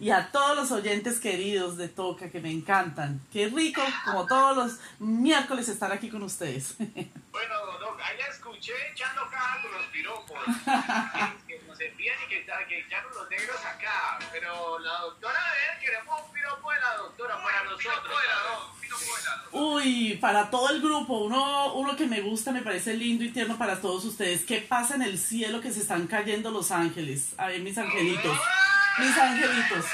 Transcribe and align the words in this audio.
y 0.00 0.10
a 0.10 0.30
todos 0.32 0.56
los 0.56 0.70
oyentes 0.72 1.20
queridos 1.20 1.76
de 1.76 1.88
Toca 1.88 2.30
que 2.30 2.40
me 2.40 2.50
encantan. 2.50 3.20
Qué 3.30 3.48
rico, 3.48 3.82
como 4.06 4.26
todos 4.26 4.56
los 4.56 4.78
miércoles, 4.98 5.68
estar 5.68 5.92
aquí 5.92 6.08
con 6.08 6.22
ustedes. 6.22 6.74
Bueno, 7.30 7.54
Doc, 7.78 7.98
ahí 8.02 8.18
la 8.18 8.26
escuché 8.26 8.72
echando 8.92 9.22
caja 9.30 9.62
con 9.62 9.72
los 9.72 9.86
piropos. 9.86 10.36
que, 11.46 11.46
que 11.60 11.62
nos 11.64 11.80
envían 11.80 12.16
y 12.26 12.28
que, 12.28 12.44
que 12.68 12.80
echaron 12.80 13.14
los 13.14 13.30
negros 13.30 13.56
acá. 13.64 14.18
Pero 14.32 14.80
la 14.80 14.98
doctora, 14.98 15.38
a 15.38 15.52
ver, 15.52 15.80
queremos 15.80 16.20
un 16.26 16.32
piropo 16.32 16.72
de 16.72 16.80
la 16.80 16.96
doctora 16.96 17.40
para 17.40 17.62
nosotros. 17.62 17.78
Piropo 17.78 18.20
de 18.20 18.26
la 18.26 18.50
doc, 18.50 18.74
un 18.74 18.80
piropo 18.80 19.16
de 19.16 19.22
la 19.24 19.36
doc. 19.36 19.48
Uy, 19.52 20.18
para 20.20 20.50
todo 20.50 20.70
el 20.70 20.82
grupo, 20.82 21.18
uno, 21.18 21.74
uno 21.74 21.96
que 21.96 22.06
me 22.08 22.20
gusta, 22.20 22.50
me 22.50 22.62
parece 22.62 22.94
lindo 22.94 23.22
y 23.22 23.30
tierno 23.30 23.56
para 23.56 23.80
todos 23.80 24.04
ustedes. 24.04 24.44
¿Qué 24.44 24.60
pasa 24.60 24.96
en 24.96 25.02
el 25.02 25.16
cielo 25.16 25.60
que 25.60 25.70
se 25.70 25.80
están 25.80 26.08
cayendo 26.08 26.50
los 26.50 26.72
ángeles? 26.72 27.34
A 27.38 27.46
ver, 27.46 27.60
mis 27.60 27.78
angelitos. 27.78 28.36
Mis 29.00 29.16
angelitos. 29.16 29.86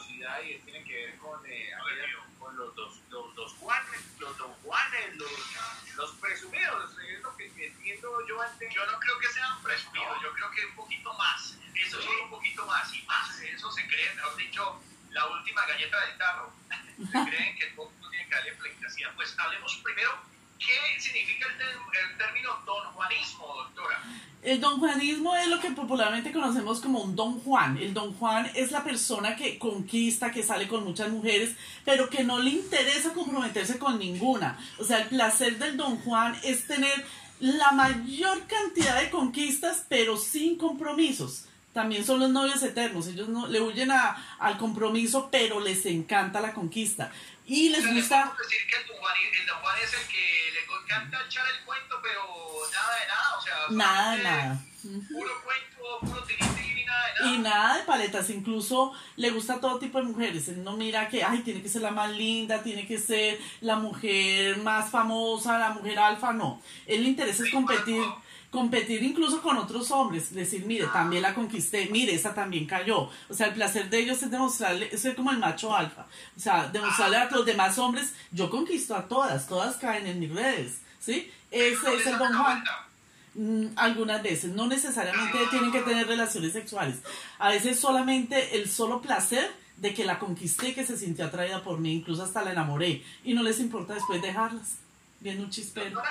Curiosidad 0.00 0.40
y 0.42 0.58
tiene 0.60 0.84
que 0.84 0.94
ver 0.94 1.18
con, 1.18 1.40
eh, 1.46 1.70
con 2.38 2.56
los 2.56 2.74
dos, 2.74 3.00
los 3.10 3.34
dos 3.34 3.52
Juanes, 3.54 4.00
los 4.18 4.36
don 4.38 4.52
Juanes, 4.62 5.16
los, 5.16 5.30
los 5.96 6.10
presumidos. 6.12 6.96
Es 7.08 7.20
lo 7.22 7.36
que 7.36 7.46
entiendo 7.46 8.26
yo 8.26 8.40
antes. 8.40 8.74
Yo 8.74 8.86
no 8.86 8.98
creo 8.98 9.18
que 9.18 9.28
sean 9.28 9.62
presumidos, 9.62 10.22
yo 10.22 10.32
creo 10.32 10.50
que 10.50 10.66
un 10.66 10.74
poquito 10.74 11.12
más. 11.14 11.56
Eso 11.74 11.98
es 11.98 12.06
un 12.22 12.30
poquito 12.30 12.66
más 12.66 12.94
y 12.94 13.02
más. 13.02 13.40
Eso 13.40 13.70
se 13.72 13.86
cree, 13.86 14.14
mejor 14.14 14.36
dicho, 14.36 14.80
la 15.10 15.26
última 15.26 15.66
galleta 15.66 16.06
del 16.06 16.18
tarro. 16.18 16.52
Se 17.00 17.30
creen 17.30 17.56
que 17.56 17.64
el 17.64 17.74
mundo 17.74 18.10
tiene 18.10 18.28
que 18.28 18.34
darle 18.34 18.52
pleitesía. 18.52 19.12
Pues 19.16 19.34
hablemos 19.38 19.74
primero, 19.82 20.18
¿qué 20.58 21.00
significa 21.00 21.46
el, 21.46 21.60
el 21.62 22.18
término 22.18 22.56
don 22.66 22.92
Juanismo, 22.92 23.46
doctora? 23.46 24.02
El 24.42 24.58
don 24.58 24.80
Juanismo 24.80 25.36
es 25.36 25.48
lo 25.48 25.60
que 25.60 25.70
popularmente 25.72 26.32
conocemos 26.32 26.80
como 26.80 27.02
un 27.02 27.14
don 27.14 27.40
Juan. 27.40 27.76
El 27.76 27.92
don 27.92 28.14
Juan 28.14 28.50
es 28.54 28.70
la 28.70 28.82
persona 28.82 29.36
que 29.36 29.58
conquista, 29.58 30.32
que 30.32 30.42
sale 30.42 30.66
con 30.66 30.82
muchas 30.82 31.10
mujeres, 31.10 31.54
pero 31.84 32.08
que 32.08 32.24
no 32.24 32.38
le 32.38 32.50
interesa 32.50 33.12
comprometerse 33.12 33.78
con 33.78 33.98
ninguna. 33.98 34.58
O 34.78 34.84
sea, 34.84 35.00
el 35.00 35.08
placer 35.08 35.58
del 35.58 35.76
don 35.76 35.98
Juan 35.98 36.34
es 36.42 36.66
tener 36.66 37.04
la 37.40 37.72
mayor 37.72 38.46
cantidad 38.46 38.98
de 38.98 39.10
conquistas, 39.10 39.84
pero 39.90 40.16
sin 40.16 40.56
compromisos. 40.56 41.44
También 41.72 42.04
son 42.04 42.18
los 42.20 42.30
novios 42.30 42.62
eternos. 42.62 43.06
Ellos 43.06 43.28
no 43.28 43.46
le 43.46 43.60
huyen 43.60 43.90
a- 43.92 44.36
al 44.40 44.58
compromiso, 44.58 45.28
pero 45.30 45.60
les 45.60 45.86
encanta 45.86 46.40
la 46.40 46.52
conquista. 46.52 47.12
Y 47.46 47.68
les 47.68 47.84
gusta... 47.94 48.24
podemos 48.24 48.38
decir 48.38 48.66
que 48.68 48.76
el 48.80 48.86
don, 48.88 48.96
Juan, 48.98 49.14
el 49.40 49.46
don 49.46 49.58
Juan 49.60 49.76
es 49.84 49.92
el 49.94 50.06
que 50.08 50.52
le 50.54 50.82
encanta 50.82 51.18
echar 51.26 51.44
el 51.58 51.64
cuento, 51.64 51.96
pero 52.02 52.22
nada 52.72 52.94
de 53.00 53.06
nada. 53.06 53.36
O 53.38 53.42
sea, 53.42 53.54
Nada, 53.70 54.16
solamente 54.16 54.24
nada. 54.24 54.60
Puro 55.08 55.30
cuento, 55.44 56.00
puro 56.00 56.26
y 56.30 56.84
nada 56.84 57.06
de 57.06 57.14
nada. 57.14 57.32
Y 57.34 57.38
nada 57.38 57.76
de 57.76 57.82
paletas, 57.84 58.30
incluso 58.30 58.92
le 59.16 59.30
gusta 59.30 59.60
todo 59.60 59.78
tipo 59.78 59.98
de 59.98 60.04
mujeres. 60.04 60.48
Él 60.48 60.64
no 60.64 60.76
mira 60.76 61.08
que, 61.08 61.22
ay, 61.22 61.40
tiene 61.40 61.62
que 61.62 61.68
ser 61.68 61.82
la 61.82 61.90
más 61.90 62.10
linda, 62.10 62.62
tiene 62.62 62.86
que 62.86 62.98
ser 62.98 63.38
la 63.60 63.76
mujer 63.76 64.56
más 64.58 64.90
famosa, 64.90 65.58
la 65.58 65.70
mujer 65.70 65.98
alfa, 65.98 66.32
no. 66.32 66.62
Él 66.86 67.02
le 67.04 67.10
interesa 67.10 67.44
es 67.44 67.50
competir, 67.52 68.02
competir 68.50 69.02
incluso 69.02 69.40
con 69.40 69.56
otros 69.56 69.90
hombres. 69.90 70.34
Decir, 70.34 70.64
mire, 70.66 70.86
también 70.88 71.22
la 71.22 71.34
conquisté, 71.34 71.88
mire, 71.90 72.14
esa 72.14 72.34
también 72.34 72.66
cayó. 72.66 73.08
O 73.28 73.34
sea, 73.34 73.48
el 73.48 73.54
placer 73.54 73.88
de 73.88 74.00
ellos 74.00 74.22
es 74.22 74.30
demostrarle, 74.30 74.96
ser 74.96 75.14
como 75.14 75.30
el 75.30 75.38
macho 75.38 75.74
alfa. 75.74 76.06
O 76.36 76.40
sea, 76.40 76.68
demostrarle 76.68 77.16
a 77.16 77.30
los 77.30 77.46
demás 77.46 77.78
hombres, 77.78 78.14
yo 78.32 78.50
conquisto 78.50 78.94
a 78.94 79.06
todas, 79.06 79.46
todas 79.46 79.76
caen 79.76 80.06
en 80.06 80.20
mis 80.20 80.32
redes. 80.32 80.80
¿Sí? 81.00 81.30
Ese 81.50 81.94
es 81.94 82.06
el 82.06 82.18
Don 82.18 82.36
Juan. 82.36 82.62
Mm, 83.34 83.66
algunas 83.76 84.22
veces, 84.22 84.52
no 84.52 84.66
necesariamente 84.66 85.38
tienen 85.50 85.70
que 85.70 85.80
tener 85.80 86.06
relaciones 86.06 86.52
sexuales. 86.52 86.96
A 87.38 87.50
veces 87.50 87.78
solamente 87.78 88.56
el 88.56 88.68
solo 88.68 89.00
placer 89.00 89.50
de 89.76 89.94
que 89.94 90.04
la 90.04 90.18
conquisté, 90.18 90.74
que 90.74 90.84
se 90.84 90.96
sintió 90.96 91.24
atraída 91.24 91.62
por 91.62 91.78
mí, 91.78 91.92
incluso 91.92 92.22
hasta 92.22 92.42
la 92.42 92.52
enamoré, 92.52 93.02
y 93.24 93.34
no 93.34 93.42
les 93.42 93.60
importa 93.60 93.94
después 93.94 94.20
dejarlas, 94.20 94.78
viendo 95.20 95.44
un 95.44 95.50
chispero. 95.50 96.02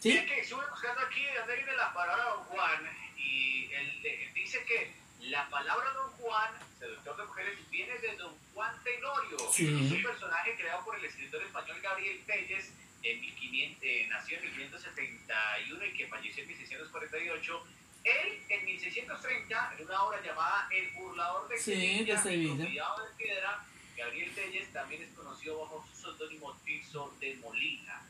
¿Sí? 0.00 0.12
es 0.16 0.26
que 0.26 0.40
estuve 0.40 0.64
buscando 0.70 1.00
aquí 1.02 1.24
de 1.24 1.38
dónde 1.38 1.56
viene 1.56 1.72
la 1.76 1.92
palabra 1.92 2.24
don 2.24 2.44
Juan 2.44 2.90
y 3.16 3.72
él, 3.72 4.00
él 4.04 4.34
dice 4.34 4.62
que 4.64 4.92
la 5.20 5.48
palabra 5.48 5.90
don 5.92 6.10
Juan, 6.12 6.52
seductor 6.78 7.16
de 7.16 7.24
mujeres, 7.24 7.70
viene 7.70 7.98
de 7.98 8.16
don 8.16 8.34
Juan 8.54 8.72
Tenorio, 8.84 9.38
Sí. 9.52 9.66
que 9.66 9.84
es 9.86 9.92
un 9.92 10.02
personaje 10.02 10.54
creado 10.56 10.84
por 10.84 10.96
el 10.96 11.04
escritor 11.04 11.42
español 11.42 11.80
Gabriel 11.80 12.20
Telles, 12.26 12.72
en 13.02 13.20
1500, 13.20 13.78
eh, 13.82 14.06
nació 14.08 14.38
en 14.38 14.44
1571 14.44 15.84
y 15.86 15.92
que 15.94 16.06
falleció 16.08 16.42
en 16.42 16.48
1648. 16.48 17.66
Él, 18.04 18.42
en 18.48 18.64
1630, 18.64 19.74
en 19.78 19.84
una 19.86 20.02
obra 20.02 20.20
llamada 20.22 20.68
El 20.70 20.90
burlador 20.92 21.48
de 21.48 21.58
Sí, 21.58 21.72
Sevilla, 21.72 22.22
de 22.22 22.34
y 22.36 22.48
Convidado 22.48 23.04
de 23.04 23.14
Piedra, 23.16 23.64
Gabriel 23.96 24.34
Telles 24.34 24.72
también 24.72 25.02
es 25.02 25.10
conocido 25.14 25.58
bajo 25.60 25.86
su 25.92 26.00
seudónimo 26.02 26.56
Tirso 26.64 27.14
de 27.20 27.34
Molina. 27.36 28.02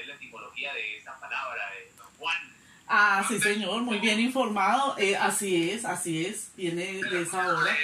Es 0.00 0.06
la 0.06 0.14
etimología 0.14 0.72
de 0.74 0.98
esta 0.98 1.18
palabra, 1.18 1.70
de 1.70 1.92
Don 1.96 2.06
Juan. 2.18 2.54
Ah, 2.86 3.24
sí, 3.26 3.38
señor, 3.38 3.82
muy 3.82 3.98
bien 3.98 4.20
informado. 4.20 4.96
Eh, 4.98 5.16
así 5.16 5.70
es, 5.70 5.84
así 5.84 6.26
es, 6.26 6.50
viene 6.56 7.00
de 7.02 7.22
esa 7.22 7.44
todavía. 7.44 7.76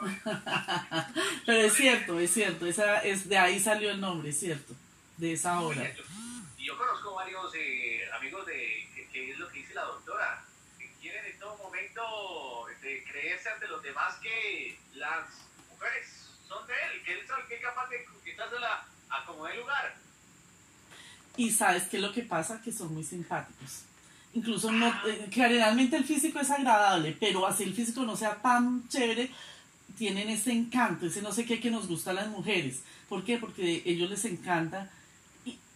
Pero 1.46 1.60
es 1.60 1.74
cierto, 1.74 2.18
es 2.18 2.32
cierto, 2.32 2.66
esa 2.66 3.02
es 3.02 3.28
de 3.28 3.36
ahí 3.36 3.60
salió 3.60 3.90
el 3.90 4.00
nombre, 4.00 4.30
es 4.30 4.40
cierto, 4.40 4.74
de 5.18 5.34
esa 5.34 5.60
obra. 5.60 5.92
Y 6.56 6.64
yo 6.64 6.78
conozco 6.78 7.14
varios 7.14 7.54
eh, 7.54 8.08
amigos 8.14 8.46
de 8.46 8.88
que, 8.94 9.08
que 9.08 9.32
es 9.32 9.38
lo 9.38 9.48
que 9.50 9.58
dice 9.58 9.74
la 9.74 9.84
doctora, 9.84 10.42
que 10.78 10.90
quieren 11.00 11.26
en 11.26 11.38
todo 11.38 11.56
momento 11.58 12.66
de 12.80 13.04
creerse 13.04 13.50
ante 13.50 13.68
los 13.68 13.82
demás 13.82 14.14
que 14.22 14.78
las 14.94 15.28
mujeres 15.68 16.30
son 16.48 16.66
de 16.66 16.72
él, 16.72 17.02
que 17.04 17.12
él 17.12 17.20
es 17.20 17.30
el 17.30 17.46
que 17.46 17.54
es 17.56 17.62
capaz 17.62 17.88
de 17.88 18.04
conquistársela 18.04 18.86
a 19.10 19.24
como 19.26 19.44
dé 19.44 19.56
lugar. 19.56 19.99
Y 21.40 21.50
sabes 21.50 21.84
qué 21.84 21.96
es 21.96 22.02
lo 22.02 22.12
que 22.12 22.20
pasa, 22.20 22.60
que 22.60 22.70
son 22.70 22.92
muy 22.92 23.02
simpáticos. 23.02 23.84
Incluso 24.34 24.70
no, 24.70 24.88
eh, 24.88 25.26
generalmente 25.30 25.96
el 25.96 26.04
físico 26.04 26.38
es 26.38 26.50
agradable, 26.50 27.16
pero 27.18 27.46
así 27.46 27.62
el 27.62 27.72
físico 27.72 28.02
no 28.04 28.14
sea 28.14 28.34
tan 28.42 28.86
chévere, 28.88 29.30
tienen 29.96 30.28
ese 30.28 30.52
encanto, 30.52 31.06
ese 31.06 31.22
no 31.22 31.32
sé 31.32 31.46
qué 31.46 31.58
que 31.58 31.70
nos 31.70 31.88
gusta 31.88 32.10
a 32.10 32.12
las 32.12 32.28
mujeres. 32.28 32.82
¿Por 33.08 33.24
qué? 33.24 33.38
Porque 33.38 33.82
a 33.86 33.88
ellos 33.88 34.10
les 34.10 34.22
encanta 34.26 34.90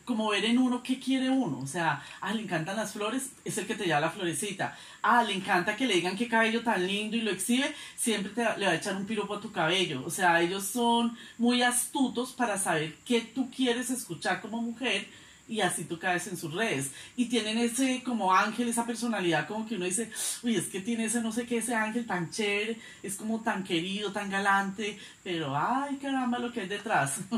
como 0.04 0.28
ver 0.28 0.44
en 0.44 0.58
uno 0.58 0.82
qué 0.82 1.00
quiere 1.00 1.30
uno. 1.30 1.60
O 1.60 1.66
sea, 1.66 2.04
ah, 2.20 2.34
le 2.34 2.42
encantan 2.42 2.76
las 2.76 2.92
flores, 2.92 3.30
es 3.42 3.56
el 3.56 3.66
que 3.66 3.74
te 3.74 3.86
lleva 3.86 4.00
la 4.00 4.10
florecita. 4.10 4.76
Ah, 5.00 5.24
le 5.24 5.32
encanta 5.32 5.76
que 5.76 5.86
le 5.86 5.94
digan 5.94 6.14
qué 6.14 6.28
cabello 6.28 6.62
tan 6.62 6.86
lindo 6.86 7.16
y 7.16 7.22
lo 7.22 7.30
exhibe, 7.30 7.74
siempre 7.96 8.32
te, 8.32 8.42
le 8.58 8.66
va 8.66 8.72
a 8.72 8.76
echar 8.76 8.96
un 8.96 9.06
piropo 9.06 9.34
a 9.34 9.40
tu 9.40 9.50
cabello. 9.50 10.02
O 10.04 10.10
sea, 10.10 10.42
ellos 10.42 10.64
son 10.64 11.16
muy 11.38 11.62
astutos 11.62 12.32
para 12.32 12.58
saber 12.58 12.96
qué 13.06 13.22
tú 13.22 13.50
quieres 13.50 13.88
escuchar 13.88 14.42
como 14.42 14.60
mujer 14.60 15.23
y 15.46 15.60
así 15.60 15.84
tú 15.84 15.98
caes 15.98 16.26
en 16.26 16.36
sus 16.36 16.54
redes. 16.54 16.90
Y 17.16 17.26
tienen 17.26 17.58
ese 17.58 18.02
como 18.02 18.34
ángel, 18.34 18.68
esa 18.68 18.86
personalidad 18.86 19.46
como 19.46 19.66
que 19.66 19.76
uno 19.76 19.84
dice, 19.84 20.10
uy, 20.42 20.56
es 20.56 20.66
que 20.66 20.80
tiene 20.80 21.04
ese 21.04 21.20
no 21.20 21.32
sé 21.32 21.46
qué, 21.46 21.58
ese 21.58 21.74
ángel 21.74 22.06
tan 22.06 22.30
chévere, 22.30 22.78
es 23.02 23.16
como 23.16 23.42
tan 23.42 23.64
querido, 23.64 24.12
tan 24.12 24.30
galante, 24.30 24.98
pero 25.22 25.56
ay 25.56 25.96
caramba 25.96 26.38
lo 26.38 26.52
que 26.52 26.62
hay 26.62 26.68
detrás. 26.68 27.18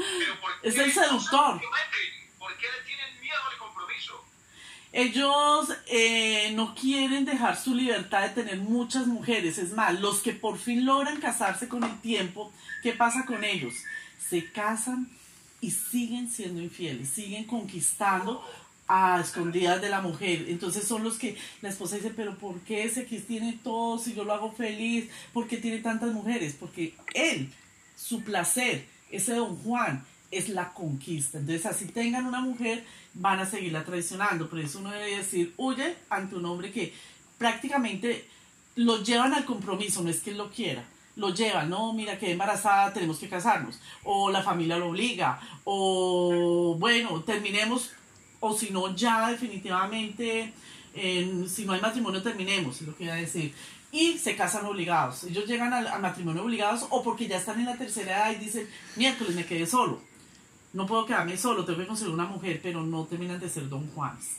Pero 0.00 0.40
¿por 0.40 0.50
Es 0.62 0.78
el 0.78 0.90
seductor. 0.92 1.60
¿Por 2.38 2.56
qué 2.56 2.66
le 2.66 2.86
tienen 2.86 3.20
miedo 3.20 3.36
al 3.52 3.58
compromiso? 3.58 4.24
Ellos 4.92 5.76
eh, 5.88 6.52
no 6.54 6.74
quieren 6.74 7.26
dejar 7.26 7.60
su 7.60 7.74
libertad 7.74 8.22
de 8.22 8.30
tener 8.30 8.56
muchas 8.56 9.06
mujeres. 9.06 9.58
Es 9.58 9.72
más, 9.72 10.00
los 10.00 10.20
que 10.20 10.32
por 10.32 10.58
fin 10.58 10.86
logran 10.86 11.20
casarse 11.20 11.68
con 11.68 11.84
el 11.84 12.00
tiempo, 12.00 12.50
¿qué 12.82 12.92
pasa 12.92 13.26
con 13.26 13.44
ellos? 13.44 13.74
Se 14.26 14.50
casan 14.50 15.10
y 15.60 15.70
siguen 15.70 16.30
siendo 16.30 16.60
infieles, 16.60 17.08
siguen 17.08 17.44
conquistando 17.44 18.42
a 18.88 19.20
escondidas 19.20 19.80
de 19.80 19.88
la 19.88 20.00
mujer. 20.00 20.46
Entonces 20.48 20.84
son 20.84 21.04
los 21.04 21.16
que 21.16 21.36
la 21.62 21.68
esposa 21.68 21.96
dice, 21.96 22.10
pero 22.10 22.36
¿por 22.38 22.60
qué 22.60 22.84
ese 22.84 23.06
que 23.06 23.20
tiene 23.20 23.58
todo 23.62 23.98
si 23.98 24.14
yo 24.14 24.24
lo 24.24 24.32
hago 24.32 24.52
feliz? 24.52 25.08
¿Por 25.32 25.46
qué 25.46 25.58
tiene 25.58 25.78
tantas 25.78 26.12
mujeres? 26.12 26.56
Porque 26.58 26.94
él 27.14 27.50
su 27.96 28.22
placer, 28.22 28.86
ese 29.10 29.34
don 29.34 29.56
Juan, 29.56 30.04
es 30.30 30.48
la 30.48 30.72
conquista. 30.72 31.38
Entonces, 31.38 31.66
así 31.66 31.86
tengan 31.86 32.26
una 32.26 32.40
mujer, 32.40 32.84
van 33.14 33.40
a 33.40 33.46
seguirla 33.46 33.84
traicionando. 33.84 34.48
Por 34.48 34.60
eso 34.60 34.78
uno 34.78 34.90
debe 34.90 35.16
decir, 35.16 35.54
huye 35.56 35.96
ante 36.08 36.36
un 36.36 36.46
hombre 36.46 36.72
que 36.72 36.94
prácticamente 37.38 38.24
lo 38.76 39.02
llevan 39.02 39.34
al 39.34 39.44
compromiso, 39.44 40.02
no 40.02 40.10
es 40.10 40.20
que 40.20 40.30
él 40.30 40.38
lo 40.38 40.50
quiera. 40.50 40.84
Lo 41.20 41.34
llevan, 41.34 41.68
no, 41.68 41.92
mira, 41.92 42.18
que 42.18 42.32
embarazada, 42.32 42.92
tenemos 42.92 43.18
que 43.18 43.28
casarnos. 43.28 43.78
O 44.04 44.30
la 44.30 44.42
familia 44.42 44.78
lo 44.78 44.88
obliga. 44.88 45.38
O, 45.64 46.76
bueno, 46.78 47.22
terminemos. 47.22 47.90
O 48.40 48.56
si 48.56 48.70
no, 48.70 48.96
ya 48.96 49.30
definitivamente, 49.30 50.54
si 50.94 51.64
no 51.66 51.74
hay 51.74 51.80
matrimonio, 51.80 52.22
terminemos, 52.22 52.80
es 52.80 52.86
lo 52.86 52.96
que 52.96 53.04
iba 53.04 53.12
a 53.12 53.16
decir 53.16 53.52
y 53.92 54.18
se 54.18 54.36
casan 54.36 54.66
obligados. 54.66 55.24
Ellos 55.24 55.46
llegan 55.46 55.72
al, 55.72 56.00
matrimonio 56.00 56.44
obligados 56.44 56.86
o 56.90 57.02
porque 57.02 57.26
ya 57.26 57.38
están 57.38 57.58
en 57.58 57.66
la 57.66 57.76
tercera 57.76 58.28
edad 58.28 58.32
y 58.32 58.44
dicen, 58.44 58.68
miércoles 58.96 59.34
me 59.34 59.46
quedé 59.46 59.66
solo. 59.66 60.00
No 60.72 60.86
puedo 60.86 61.04
quedarme 61.06 61.36
solo, 61.36 61.64
tengo 61.64 61.80
que 61.80 61.86
conseguir 61.86 62.14
una 62.14 62.26
mujer, 62.26 62.60
pero 62.62 62.82
no 62.82 63.04
terminan 63.04 63.40
de 63.40 63.48
ser 63.48 63.68
don 63.68 63.88
Juanes. 63.88 64.36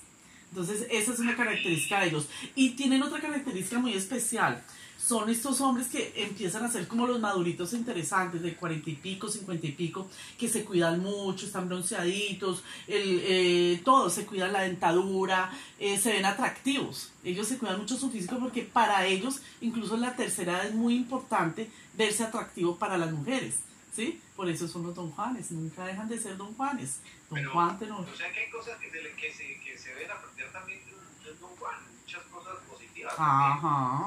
Entonces, 0.49 0.87
esa 0.89 1.13
es 1.13 1.19
una 1.19 1.35
característica 1.35 1.99
de 1.99 2.07
ellos. 2.07 2.27
Y 2.55 2.71
tienen 2.71 3.03
otra 3.03 3.19
característica 3.19 3.79
muy 3.79 3.93
especial 3.93 4.63
son 5.01 5.29
estos 5.29 5.59
hombres 5.61 5.87
que 5.87 6.13
empiezan 6.15 6.63
a 6.63 6.71
ser 6.71 6.87
como 6.87 7.07
los 7.07 7.19
maduritos 7.19 7.73
interesantes 7.73 8.41
de 8.41 8.55
cuarenta 8.55 8.89
y 8.89 8.95
pico, 8.95 9.27
cincuenta 9.27 9.65
y 9.65 9.71
pico, 9.71 10.07
que 10.37 10.47
se 10.47 10.63
cuidan 10.63 10.99
mucho, 10.99 11.45
están 11.45 11.67
bronceaditos, 11.67 12.63
el, 12.87 13.21
eh, 13.23 13.81
todo, 13.83 14.09
se 14.09 14.25
cuidan 14.25 14.53
la 14.53 14.61
dentadura, 14.61 15.51
eh, 15.79 15.97
se 15.97 16.13
ven 16.13 16.25
atractivos. 16.25 17.11
Ellos 17.23 17.47
se 17.47 17.57
cuidan 17.57 17.79
mucho 17.79 17.97
su 17.97 18.11
físico 18.11 18.37
porque 18.39 18.61
para 18.61 19.05
ellos, 19.05 19.41
incluso 19.59 19.95
en 19.95 20.01
la 20.01 20.15
tercera 20.15 20.53
edad, 20.53 20.67
es 20.67 20.75
muy 20.75 20.95
importante 20.95 21.69
verse 21.95 22.23
atractivo 22.23 22.77
para 22.77 22.97
las 22.97 23.11
mujeres. 23.11 23.61
¿Sí? 23.93 24.21
Por 24.37 24.47
eso 24.49 24.69
son 24.69 24.83
los 24.83 24.95
don 24.95 25.11
Juanes, 25.11 25.51
nunca 25.51 25.83
dejan 25.85 26.07
de 26.07 26.17
ser 26.17 26.37
don 26.37 26.53
Juanes. 26.53 26.99
Don 27.29 27.43
Juan 27.43 27.77
Tenor. 27.77 28.07
O 28.07 28.15
sea 28.15 28.31
que 28.31 28.39
hay 28.39 28.49
cosas 28.49 28.79
que 28.79 28.89
se, 28.89 28.99
que 29.15 29.33
se, 29.33 29.59
que 29.59 29.77
se 29.77 29.93
ven 29.95 30.09
aprender 30.09 30.49
también 30.53 30.79
de 31.25 31.33
don 31.33 31.49
Juan, 31.57 31.75
muchas 31.99 32.23
cosas 32.23 32.55
positivas. 32.69 33.13
Ajá. 33.17 34.05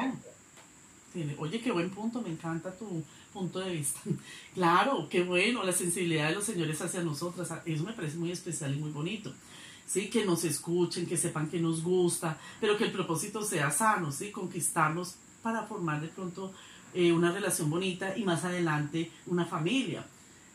Oye, 1.39 1.61
qué 1.61 1.71
buen 1.71 1.91
punto, 1.91 2.21
me 2.21 2.31
encanta 2.31 2.77
tu 2.77 3.05
punto 3.33 3.61
de 3.61 3.71
vista. 3.71 4.01
Claro, 4.55 5.09
qué 5.09 5.23
bueno, 5.23 5.63
la 5.63 5.73
sensibilidad 5.73 6.29
de 6.29 6.35
los 6.37 6.45
señores 6.45 6.81
hacia 6.81 7.03
nosotras, 7.03 7.53
eso 7.65 7.85
me 7.85 7.93
parece 7.93 8.17
muy 8.17 8.31
especial 8.31 8.75
y 8.75 8.79
muy 8.79 8.91
bonito. 8.91 9.33
Sí, 9.87 10.09
que 10.09 10.25
nos 10.25 10.45
escuchen, 10.45 11.07
que 11.07 11.17
sepan 11.17 11.49
que 11.49 11.61
nos 11.61 11.83
gusta, 11.83 12.39
pero 12.61 12.77
que 12.77 12.85
el 12.85 12.93
propósito 12.93 13.43
sea 13.43 13.71
sano, 13.71 14.11
sí, 14.11 14.31
conquistarnos 14.31 15.17
para 15.43 15.65
formar 15.65 16.01
de 16.01 16.09
pronto 16.09 16.53
eh, 16.95 17.13
una 17.13 17.33
relación 17.33 17.69
bonita 17.69 18.17
y 18.17 18.25
más 18.25 18.45
adelante 18.45 19.11
una 19.27 19.45
familia. 19.45 20.05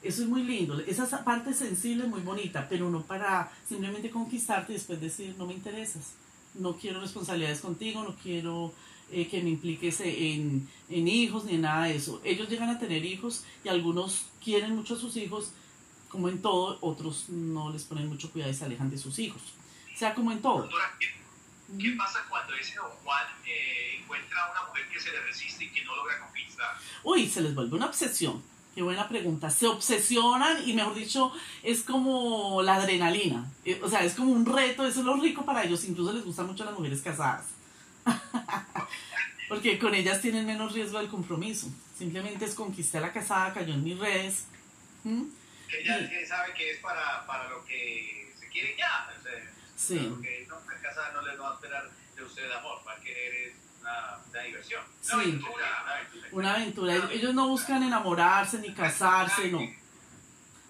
Eso 0.02 0.24
es 0.24 0.30
muy 0.30 0.44
lindo, 0.44 0.80
esa 0.80 1.24
parte 1.24 1.54
sensible 1.54 2.06
es 2.06 2.10
muy 2.10 2.22
bonita, 2.22 2.68
pero 2.70 2.90
no 2.90 3.02
para 3.02 3.52
simplemente 3.68 4.10
conquistarte 4.10 4.72
y 4.72 4.76
después 4.76 5.00
decir 5.02 5.36
no 5.38 5.46
me 5.46 5.54
interesas, 5.54 6.14
no 6.56 6.78
quiero 6.78 7.02
responsabilidades 7.02 7.60
contigo, 7.60 8.04
no 8.04 8.16
quiero 8.16 8.74
eh, 9.12 9.28
que 9.28 9.42
me 9.42 9.50
impliques 9.50 10.00
en, 10.02 10.70
en, 10.90 11.08
hijos 11.08 11.46
ni 11.46 11.56
en 11.56 11.62
nada 11.62 11.86
de 11.86 11.96
eso. 11.96 12.22
Ellos 12.24 12.50
llegan 12.50 12.70
a 12.70 12.80
tener 12.80 13.04
hijos 13.06 13.44
y 13.64 13.70
algunos 13.70 14.26
quieren 14.44 14.76
mucho 14.76 14.96
a 14.96 14.98
sus 14.98 15.18
hijos, 15.18 15.52
como 16.10 16.30
en 16.30 16.42
todo, 16.42 16.78
otros 16.82 17.30
no 17.30 17.72
les 17.72 17.84
ponen 17.84 18.08
mucho 18.08 18.32
cuidado 18.32 18.52
y 18.52 18.56
se 18.56 18.66
alejan 18.66 18.90
de 18.90 18.98
sus 18.98 19.20
hijos. 19.20 19.42
O 19.94 19.98
sea, 19.98 20.14
como 20.14 20.32
en 20.32 20.42
todo. 20.42 20.60
Doctora, 20.60 20.96
¿qué, 21.00 21.92
pasa 21.98 22.26
cuando 22.30 22.54
ese 22.56 22.76
don 22.76 22.90
Juan 23.04 23.26
eh, 23.46 24.00
encuentra 24.02 24.46
a 24.46 24.52
una 24.52 24.70
mujer 24.70 24.88
que 24.92 25.00
se 25.00 25.12
le 25.12 25.22
resiste 25.22 25.66
y 25.66 25.70
que 25.70 25.84
no 25.84 25.96
logra 25.96 26.20
conquistar? 26.20 26.78
Uy, 27.04 27.28
se 27.28 27.42
les 27.42 27.54
vuelve 27.54 27.76
una 27.76 27.88
obsesión. 27.88 28.42
Qué 28.76 28.84
buena 28.84 29.10
pregunta. 29.10 29.50
Se 29.50 29.68
obsesionan 29.68 30.68
y, 30.68 30.74
mejor 30.74 30.96
dicho, 30.96 31.34
es 31.64 31.84
como 31.84 32.62
la 32.62 32.76
adrenalina. 32.76 33.52
Eh, 33.66 33.82
o 33.84 33.90
sea, 33.90 34.04
es 34.04 34.14
como 34.14 34.32
un 34.32 34.46
reto, 34.46 34.86
eso 34.86 35.00
es 35.00 35.06
lo 35.06 35.16
rico 35.18 35.44
para 35.44 35.64
ellos. 35.64 35.84
Incluso 35.86 36.14
les 36.14 36.24
gustan 36.24 36.48
mucho 36.48 36.64
las 36.64 36.76
mujeres 36.76 37.02
casadas. 37.02 37.59
Porque 39.50 39.80
con 39.80 39.96
ellas 39.96 40.22
tienen 40.22 40.46
menos 40.46 40.74
riesgo 40.74 41.00
del 41.00 41.10
compromiso. 41.10 41.68
Simplemente 41.98 42.46
es 42.46 42.54
conquistar 42.54 43.02
la 43.02 43.12
casada, 43.12 43.54
cayó 43.54 43.74
en 43.74 43.84
mis 43.84 43.98
redes. 43.98 44.46
Ella 45.04 46.28
sabe 46.28 46.54
que 46.54 46.72
es 46.72 46.80
para, 46.80 47.26
para, 47.26 47.50
lo 47.50 47.66
que 47.66 48.32
se 48.40 48.48
quiere 48.48 48.76
ya. 48.78 49.10
O 49.10 49.24
sea, 49.24 49.32
sí. 49.76 50.08
Porque 50.10 50.46
no, 50.48 50.56
la 50.72 50.80
casada 50.80 51.12
no 51.14 51.22
les 51.24 51.40
va 51.40 51.52
a 51.52 51.54
esperar 51.56 51.90
de 52.16 52.24
usted 52.24 52.52
amor, 52.52 52.82
va 52.88 52.94
a 52.94 53.00
querer 53.02 53.54
una, 53.82 54.18
una 54.30 54.42
diversión. 54.44 54.84
Una 55.06 55.22
aventura. 55.22 55.68
Una 56.32 56.54
aventura. 56.54 56.96
Ellos 57.12 57.34
no 57.34 57.48
buscan 57.48 57.82
enamorarse 57.84 58.60
ni 58.60 58.74
casarse, 58.74 59.50
no. 59.50 59.62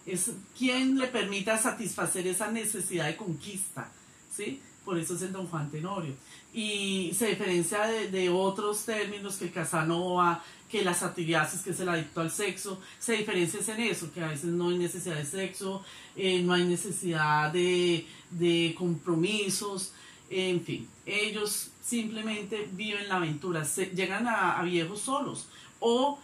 Es 0.06 0.32
quien 0.58 0.98
le 0.98 1.08
permita 1.08 1.58
satisfacer 1.58 2.26
esa 2.28 2.50
necesidad 2.50 3.08
de 3.08 3.18
conquista. 3.18 3.92
¿Sí? 4.32 4.62
Por 4.90 4.98
eso 4.98 5.14
es 5.14 5.22
el 5.22 5.32
don 5.32 5.46
Juan 5.46 5.70
Tenorio. 5.70 6.16
Y 6.52 7.12
se 7.14 7.28
diferencia 7.28 7.84
de, 7.84 8.30
otros 8.32 8.86
términos 8.86 9.36
que 9.38 9.46
el 9.46 9.52
Casanova, 9.52 10.44
que 10.68 10.84
la 10.84 10.96
satiriasis, 10.96 11.62
que 11.62 11.70
es 11.70 11.80
el 11.80 11.90
adicto 11.90 12.22
al 12.22 12.32
sexo, 12.32 12.82
se 12.98 13.14
diferencia 13.14 13.60
en 13.76 13.82
eso, 13.82 14.12
que 14.12 14.24
a 14.24 14.30
veces 14.30 14.46
no 14.46 14.70
hay 14.70 14.80
necesidad 14.80 15.18
de 15.18 15.26
sexo, 15.26 15.84
eh, 16.16 16.42
no 16.42 16.54
hay 16.54 16.64
necesidad 16.64 17.54
de, 17.54 18.76
compromisos, 18.76 19.94
en 20.28 20.60
fin, 20.62 20.90
ellos 21.06 21.70
simplemente 21.86 22.68
viven 22.72 23.08
la 23.10 23.18
aventura, 23.18 23.64
llegan 23.94 24.26
a, 24.26 24.60
a 24.60 24.64
viejos 24.64 25.02
solos 25.02 25.50
o 25.80 26.18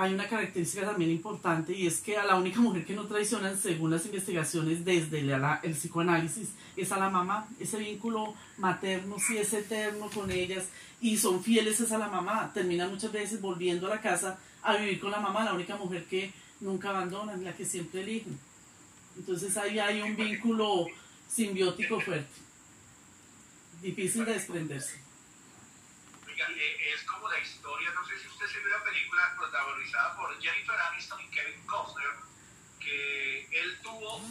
hay 0.00 0.14
una 0.14 0.28
característica 0.28 0.86
también 0.86 1.10
importante 1.10 1.72
y 1.72 1.88
es 1.88 2.00
que 2.00 2.16
a 2.16 2.24
la 2.24 2.36
única 2.36 2.60
mujer 2.60 2.86
que 2.86 2.94
no 2.94 3.08
traicionan, 3.08 3.58
según 3.58 3.90
las 3.90 4.06
investigaciones 4.06 4.84
desde 4.84 5.18
el, 5.18 5.72
psicoanálisis, 5.72 6.50
es 6.76 6.92
a 6.92 7.00
la 7.00 7.10
mamá. 7.10 7.48
Ese 7.58 7.78
vínculo 7.78 8.32
materno 8.58 9.16
sí 9.18 9.36
es 9.36 9.52
eterno 9.52 10.08
con 10.14 10.30
ellas 10.30 10.66
y 11.00 11.18
son 11.18 11.42
fieles 11.42 11.80
es 11.80 11.90
a 11.90 11.98
la 11.98 12.06
mamá. 12.06 12.52
Terminan 12.54 12.90
muchas 12.90 13.10
veces 13.10 13.40
volviendo 13.40 13.88
a 13.88 13.96
la 13.96 14.00
casa 14.00 14.38
a 14.62 14.76
vivir 14.76 15.00
con 15.00 15.10
la 15.10 15.18
mamá, 15.18 15.44
la 15.44 15.54
única 15.54 15.74
mujer 15.74 16.04
que 16.04 16.32
nunca 16.60 16.90
abandonan, 16.90 17.42
la 17.42 17.56
que 17.56 17.64
siempre 17.64 18.02
eligen. 18.02 18.38
Entonces 19.16 19.56
ahí 19.56 19.80
hay 19.80 20.00
un 20.00 20.14
vínculo 20.14 20.86
simbiótico 21.26 22.00
fuerte, 22.00 22.38
difícil 23.82 24.24
de 24.24 24.34
desprenderse. 24.34 25.08
Eh, 26.38 26.94
es 26.94 27.02
como 27.02 27.28
la 27.28 27.40
historia, 27.40 27.57
vio 28.58 28.68
la 28.68 28.84
película 28.84 29.34
protagonizada 29.36 30.16
por 30.16 30.40
Jennifer 30.40 30.78
Aniston 30.80 31.20
y 31.20 31.28
Kevin 31.30 31.66
Costner, 31.66 32.12
que 32.80 33.48
él 33.52 33.78
tuvo 33.82 34.22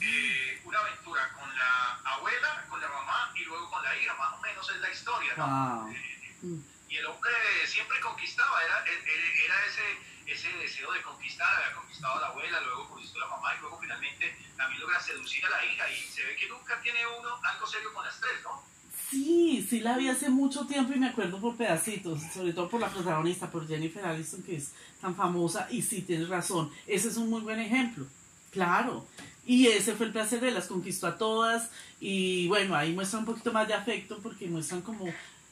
eh, 0.00 0.60
una 0.64 0.78
aventura 0.80 1.32
con 1.32 1.56
la 1.56 2.00
abuela, 2.04 2.66
con 2.68 2.80
la 2.80 2.88
mamá 2.88 3.32
y 3.34 3.44
luego 3.44 3.70
con 3.70 3.82
la 3.82 3.96
hija, 3.96 4.14
más 4.14 4.32
o 4.34 4.40
menos 4.40 4.68
es 4.70 4.76
la 4.76 4.90
historia, 4.90 5.34
¿no? 5.36 5.90
Eh, 5.90 6.58
y 6.88 6.96
el 6.96 7.06
hombre 7.06 7.32
siempre 7.66 7.98
conquistaba, 8.00 8.62
era, 8.64 8.84
era 8.84 9.66
ese, 9.66 9.98
ese 10.26 10.48
deseo 10.58 10.92
de 10.92 11.02
conquistar, 11.02 11.48
había 11.56 11.74
conquistado 11.74 12.18
a 12.18 12.20
la 12.20 12.26
abuela, 12.26 12.60
luego 12.60 12.88
conquistó 12.90 13.18
a 13.18 13.28
la 13.28 13.36
mamá 13.36 13.54
y 13.54 13.60
luego 13.60 13.80
finalmente 13.80 14.36
también 14.56 14.80
logra 14.80 15.00
seducir 15.00 15.44
a 15.46 15.50
la 15.50 15.64
hija 15.64 15.88
y 15.90 16.02
se 16.02 16.24
ve 16.24 16.36
que 16.36 16.48
nunca 16.48 16.80
tiene 16.82 17.06
uno 17.06 17.40
algo 17.44 17.66
serio 17.66 17.92
con 17.94 18.04
las 18.04 18.20
tres, 18.20 18.42
¿no? 18.42 18.71
Sí, 19.12 19.62
sí 19.68 19.80
la 19.80 19.98
vi 19.98 20.08
hace 20.08 20.30
mucho 20.30 20.66
tiempo 20.66 20.94
y 20.94 20.98
me 20.98 21.08
acuerdo 21.08 21.38
por 21.38 21.54
pedacitos, 21.54 22.22
sobre 22.32 22.54
todo 22.54 22.70
por 22.70 22.80
la 22.80 22.88
protagonista, 22.88 23.50
por 23.50 23.68
Jennifer 23.68 24.02
Aniston, 24.06 24.42
que 24.42 24.56
es 24.56 24.70
tan 25.02 25.14
famosa, 25.14 25.68
y 25.70 25.82
sí 25.82 26.00
tienes 26.00 26.30
razón, 26.30 26.70
ese 26.86 27.08
es 27.08 27.18
un 27.18 27.28
muy 27.28 27.42
buen 27.42 27.60
ejemplo, 27.60 28.06
claro. 28.50 29.06
Y 29.44 29.66
ese 29.66 29.92
fue 29.96 30.06
el 30.06 30.12
placer 30.12 30.40
de 30.40 30.50
las 30.50 30.66
conquistó 30.66 31.08
a 31.08 31.18
todas 31.18 31.68
y 32.00 32.48
bueno, 32.48 32.74
ahí 32.74 32.94
muestra 32.94 33.18
un 33.18 33.26
poquito 33.26 33.52
más 33.52 33.68
de 33.68 33.74
afecto 33.74 34.18
porque 34.22 34.46
muestran 34.46 34.80
como, 34.80 35.04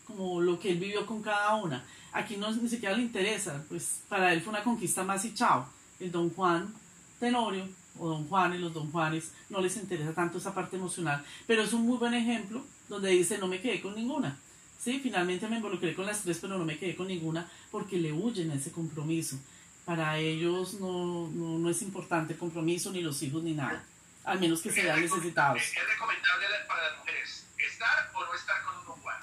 como 0.07 0.41
lo 0.41 0.59
que 0.59 0.71
él 0.71 0.79
vivió 0.79 1.05
con 1.05 1.21
cada 1.21 1.55
una. 1.57 1.85
Aquí 2.13 2.39
no 2.39 2.51
ni 2.53 2.69
siquiera 2.69 2.97
le 2.97 3.03
interesa, 3.03 3.63
pues 3.69 4.01
para 4.09 4.33
él 4.33 4.41
fue 4.41 4.55
una 4.55 4.63
conquista 4.63 5.05
más 5.05 5.23
y 5.27 5.35
chao. 5.35 5.69
El 5.99 6.11
don 6.11 6.31
Juan 6.31 6.73
Tenorio 7.19 7.69
o 7.99 8.09
don 8.09 8.27
Juan 8.27 8.55
y 8.55 8.59
los 8.59 8.73
don 8.73 8.91
Juanes 8.91 9.33
no 9.51 9.61
les 9.61 9.77
interesa 9.77 10.15
tanto 10.15 10.39
esa 10.39 10.55
parte 10.55 10.77
emocional, 10.77 11.23
pero 11.47 11.63
es 11.63 11.75
un 11.75 11.83
muy 11.83 11.99
buen 11.99 12.15
ejemplo 12.15 12.65
donde 12.91 13.11
dice 13.11 13.39
no 13.39 13.47
me 13.47 13.61
quedé 13.61 13.81
con 13.81 13.95
ninguna. 13.95 14.37
Sí, 14.79 15.01
finalmente 15.03 15.47
me 15.49 15.57
involucré 15.57 15.95
con 15.95 16.07
las 16.07 16.23
tres, 16.23 16.39
pero 16.41 16.59
no 16.59 16.65
me 16.65 16.79
quedé 16.79 16.97
con 16.97 17.07
ninguna 17.07 17.49
porque 17.71 17.97
le 17.97 18.13
huyen 18.13 18.51
a 18.51 18.55
ese 18.55 18.73
compromiso. 18.73 19.39
Para 19.85 20.19
ellos 20.19 20.75
no, 20.75 21.29
no, 21.29 21.71
es 21.71 21.83
importante 21.83 22.35
el 22.35 22.39
compromiso, 22.39 22.91
ni 22.91 23.01
los 23.01 23.23
hijos, 23.23 23.43
ni 23.43 23.55
nada. 23.55 23.83
Al 24.25 24.41
menos 24.41 24.61
que 24.61 24.71
se 24.71 24.83
vean 24.83 25.01
necesitados. 25.01 25.63
¿Es 25.63 25.89
recomendable 25.89 26.47
para 26.67 26.91
las 26.91 26.99
mujeres 26.99 27.47
estar 27.57 28.11
o 28.15 28.25
no 28.25 28.35
estar 28.35 28.63
con 28.65 28.79
un 28.79 28.85
don 28.87 29.01
Juan? 29.01 29.17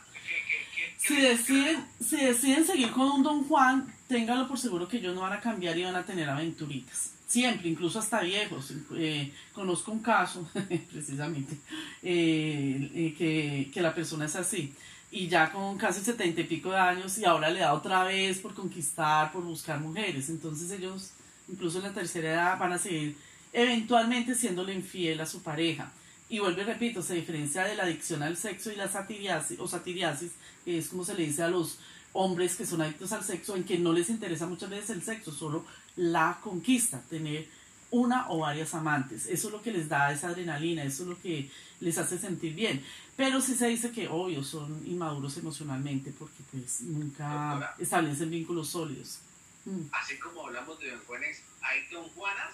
si, 0.97 1.21
deciden, 1.21 1.87
si 1.99 2.17
deciden 2.17 2.65
seguir 2.65 2.91
con 2.91 3.11
un 3.11 3.23
don 3.23 3.47
Juan, 3.47 3.93
téngalo 4.07 4.47
por 4.47 4.57
seguro 4.57 4.87
que 4.87 4.97
ellos 4.97 5.13
no 5.13 5.21
van 5.21 5.33
a 5.33 5.41
cambiar 5.41 5.77
y 5.77 5.83
van 5.83 5.95
a 5.95 6.05
tener 6.05 6.29
aventuritas 6.29 7.16
siempre, 7.27 7.69
incluso 7.69 7.99
hasta 7.99 8.21
viejos. 8.21 8.73
Eh, 8.95 9.31
conozco 9.53 9.91
un 9.91 9.99
caso, 9.99 10.49
precisamente, 10.91 11.57
eh, 12.01 12.91
eh, 12.95 13.15
que, 13.17 13.69
que, 13.71 13.81
la 13.81 13.93
persona 13.93 14.25
es 14.25 14.35
así. 14.35 14.73
Y 15.11 15.27
ya 15.27 15.51
con 15.51 15.77
casi 15.77 16.01
setenta 16.01 16.41
y 16.41 16.45
pico 16.45 16.71
de 16.71 16.77
años 16.77 17.17
y 17.17 17.25
ahora 17.25 17.49
le 17.49 17.59
da 17.59 17.73
otra 17.73 18.03
vez 18.03 18.39
por 18.39 18.53
conquistar, 18.53 19.31
por 19.31 19.43
buscar 19.43 19.79
mujeres. 19.79 20.29
Entonces 20.29 20.71
ellos 20.71 21.11
incluso 21.47 21.77
en 21.77 21.85
la 21.85 21.93
tercera 21.93 22.29
edad 22.29 22.59
van 22.59 22.73
a 22.73 22.77
seguir 22.77 23.15
eventualmente 23.53 24.35
siéndole 24.35 24.73
infiel 24.73 25.21
a 25.21 25.25
su 25.25 25.41
pareja. 25.41 25.91
Y 26.29 26.39
vuelvo 26.39 26.61
y 26.61 26.65
repito, 26.65 27.01
se 27.01 27.15
diferencia 27.15 27.63
de 27.63 27.75
la 27.75 27.83
adicción 27.83 28.21
al 28.21 28.35
sexo 28.35 28.71
y 28.71 28.75
la 28.75 28.89
satiriasis, 28.89 29.59
o 29.59 29.67
satiriasis, 29.67 30.31
que 30.65 30.77
es 30.77 30.89
como 30.89 31.05
se 31.05 31.15
le 31.15 31.25
dice 31.25 31.43
a 31.43 31.47
los 31.47 31.79
hombres 32.11 32.55
que 32.55 32.65
son 32.65 32.81
adictos 32.81 33.13
al 33.13 33.23
sexo, 33.23 33.55
en 33.55 33.63
que 33.63 33.79
no 33.79 33.93
les 33.93 34.09
interesa 34.09 34.45
muchas 34.45 34.69
veces 34.69 34.89
el 34.89 35.03
sexo, 35.03 35.31
solo 35.31 35.63
la 35.97 36.39
conquista, 36.41 37.01
tener 37.09 37.47
una 37.91 38.29
o 38.29 38.39
varias 38.39 38.73
amantes. 38.73 39.27
Eso 39.27 39.47
es 39.47 39.53
lo 39.53 39.61
que 39.61 39.71
les 39.71 39.89
da 39.89 40.11
esa 40.11 40.29
adrenalina, 40.29 40.83
eso 40.83 41.03
es 41.03 41.09
lo 41.09 41.21
que 41.21 41.49
les 41.79 41.97
hace 41.97 42.17
sentir 42.17 42.53
bien. 42.53 42.83
Pero 43.15 43.41
sí 43.41 43.55
se 43.55 43.67
dice 43.67 43.91
que, 43.91 44.07
obvio, 44.07 44.43
son 44.43 44.83
inmaduros 44.85 45.37
emocionalmente 45.37 46.13
porque 46.17 46.43
pues 46.51 46.81
nunca 46.81 47.75
establecen 47.79 48.29
vínculos 48.29 48.69
sólidos. 48.69 49.19
Mm. 49.65 49.87
Así 49.91 50.17
como 50.19 50.45
hablamos 50.45 50.79
de 50.79 50.91
don 50.91 50.99
Juanes, 51.05 51.41
¿hay 51.61 51.87
don 51.91 52.07
Juanas? 52.09 52.53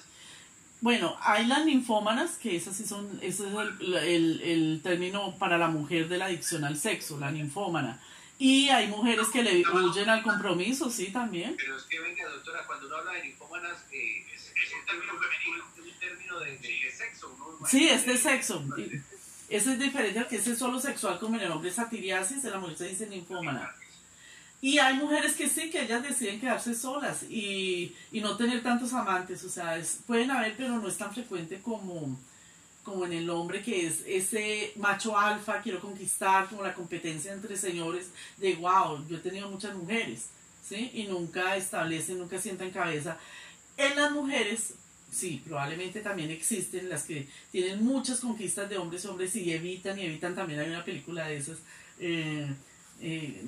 Bueno, 0.82 1.16
hay 1.22 1.46
las 1.46 1.66
ninfómanas, 1.66 2.38
que 2.38 2.56
esas 2.58 2.76
sí 2.76 2.86
son, 2.86 3.08
ese 3.22 3.48
es 3.48 3.54
el, 3.54 3.94
el, 3.94 4.42
el, 4.42 4.82
término 4.84 5.38
para 5.38 5.58
la 5.58 5.70
mujer 5.70 6.10
de 6.10 6.18
la 6.18 6.26
adicción 6.26 6.66
al 6.66 6.78
sexo, 6.78 7.18
la 7.20 7.32
ninfómana. 7.32 8.02
Y 8.44 8.68
hay 8.68 8.88
mujeres 8.88 9.30
que 9.30 9.42
le 9.42 9.64
huyen 9.66 10.10
al 10.10 10.22
compromiso, 10.22 10.90
sí, 10.90 11.14
también. 11.14 11.56
Pero 11.56 11.78
es 11.78 11.84
que, 11.84 11.98
venga, 11.98 12.28
doctora, 12.28 12.68
cuando 12.68 12.88
uno 12.88 12.98
habla 12.98 13.14
de 13.14 13.24
ninfómanas, 13.24 13.86
eh, 13.90 14.26
es, 14.36 14.52
un 14.78 14.86
término 14.86 15.14
femenino, 15.14 15.64
es 15.74 15.94
un 15.94 15.98
término 15.98 16.40
de, 16.42 16.58
de, 16.58 16.92
sexo, 16.92 17.38
¿no? 17.40 17.66
Sí, 17.66 17.88
es 17.88 18.06
de 18.06 18.18
sexo. 18.18 18.62
Ese 19.48 19.72
es 19.72 19.80
diferente 19.80 20.20
al 20.20 20.28
que 20.28 20.36
es 20.36 20.58
solo 20.60 20.78
sexual, 20.78 21.20
como 21.20 21.38
en 21.38 21.44
el 21.44 21.52
hombre 21.54 21.72
satiriasis, 21.72 22.44
en 22.44 22.52
la 22.52 22.60
mujer 22.60 22.78
se 22.80 22.90
dice 22.90 23.08
ninfómana. 23.08 23.74
Y 24.60 24.78
hay 24.78 24.96
mujeres 24.96 25.36
que 25.36 25.48
sí, 25.48 25.70
que 25.70 25.84
ellas 25.84 26.04
deciden 26.04 26.42
quedarse 26.42 26.76
solas 26.76 27.24
y, 27.24 27.96
y 28.12 28.20
no 28.20 28.36
tener 28.36 28.62
tantos 28.62 28.92
amantes. 28.92 29.42
O 29.46 29.50
sea, 29.50 29.78
es, 29.78 30.00
pueden 30.06 30.32
haber, 30.32 30.58
pero 30.58 30.80
no 30.80 30.88
es 30.90 30.98
tan 30.98 31.14
frecuente 31.14 31.62
como, 31.62 32.20
como 32.84 33.06
en 33.06 33.14
el 33.14 33.30
hombre, 33.30 33.62
que 33.62 33.88
es 33.88 34.04
ese 34.06 34.74
macho 34.76 35.18
alfa, 35.18 35.62
quiero 35.62 35.80
conquistar, 35.80 36.50
como 36.50 36.64
la 36.64 36.74
competencia 36.74 37.32
entre 37.32 37.58
señores 37.58 38.10
de, 38.38 38.56
wow, 38.56 39.06
yo 39.08 39.18
he 39.18 39.20
tenido 39.20 39.50
muchas 39.50 39.76
mujeres, 39.76 40.28
¿sí? 40.68 40.92
Y 40.94 41.04
nunca 41.06 41.56
establecen, 41.56 42.20
nunca 42.20 42.40
sientan 42.40 42.72
cabeza. 42.72 43.18
En 43.78 43.96
las 43.96 44.12
mujeres, 44.12 44.74
sí, 45.12 45.42
probablemente 45.46 46.02
también 46.02 46.30
existen 46.32 46.90
las 46.90 47.04
que 47.04 47.28
tienen 47.52 47.84
muchas 47.84 48.20
conquistas 48.20 48.70
de 48.70 48.78
hombres, 48.78 49.06
hombres 49.06 49.36
y 49.36 49.52
evitan, 49.54 49.98
y 49.98 50.04
evitan 50.06 50.36
también, 50.36 50.60
hay 50.60 50.70
una 50.70 50.84
película 50.84 51.28
de 51.28 51.38
esas. 51.38 51.60
Eh, 52.00 52.48
eh, 53.02 53.42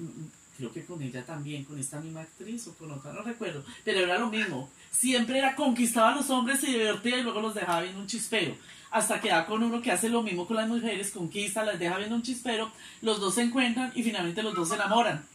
creo 0.55 0.71
que 0.71 0.85
con 0.85 1.01
ella 1.01 1.25
también, 1.25 1.63
con 1.63 1.77
esta 1.79 2.00
misma 2.00 2.21
actriz 2.21 2.67
o 2.67 2.74
con 2.75 2.91
otra, 2.91 3.13
no 3.13 3.21
recuerdo, 3.21 3.63
pero 3.83 4.00
era 4.00 4.17
lo 4.17 4.29
mismo. 4.29 4.69
Siempre 4.91 5.39
era 5.39 5.55
conquistaba 5.55 6.13
a 6.13 6.15
los 6.15 6.29
hombres 6.29 6.63
y 6.63 6.67
divertía 6.67 7.17
y 7.17 7.24
luego 7.24 7.41
los 7.41 7.55
dejaba 7.55 7.81
viendo 7.81 8.01
un 8.01 8.07
chispero. 8.07 8.55
Hasta 8.91 9.19
que 9.19 9.29
da 9.29 9.45
con 9.45 9.62
uno 9.62 9.81
que 9.81 9.91
hace 9.91 10.09
lo 10.09 10.24
mismo 10.24 10.47
con 10.47 10.55
las 10.55 10.67
mujeres, 10.67 11.12
conquista, 11.12 11.65
las 11.65 11.79
deja 11.79 11.97
viendo 11.97 12.15
un 12.15 12.21
chispero, 12.21 12.71
los 13.01 13.19
dos 13.19 13.35
se 13.35 13.41
encuentran 13.41 13.91
y 13.95 14.03
finalmente 14.03 14.41
los 14.41 14.55
dos 14.55 14.69
se 14.69 14.75
enamoran. 14.75 15.25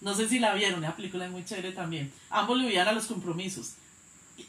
No 0.00 0.14
sé 0.14 0.28
si 0.28 0.40
la 0.40 0.54
vieron, 0.54 0.82
esa 0.82 0.96
película 0.96 1.26
es 1.26 1.30
muy 1.30 1.44
chévere 1.44 1.70
también. 1.72 2.12
Ambos 2.28 2.58
le 2.58 2.66
huían 2.66 2.88
a 2.88 2.92
los 2.92 3.06
compromisos. 3.06 3.74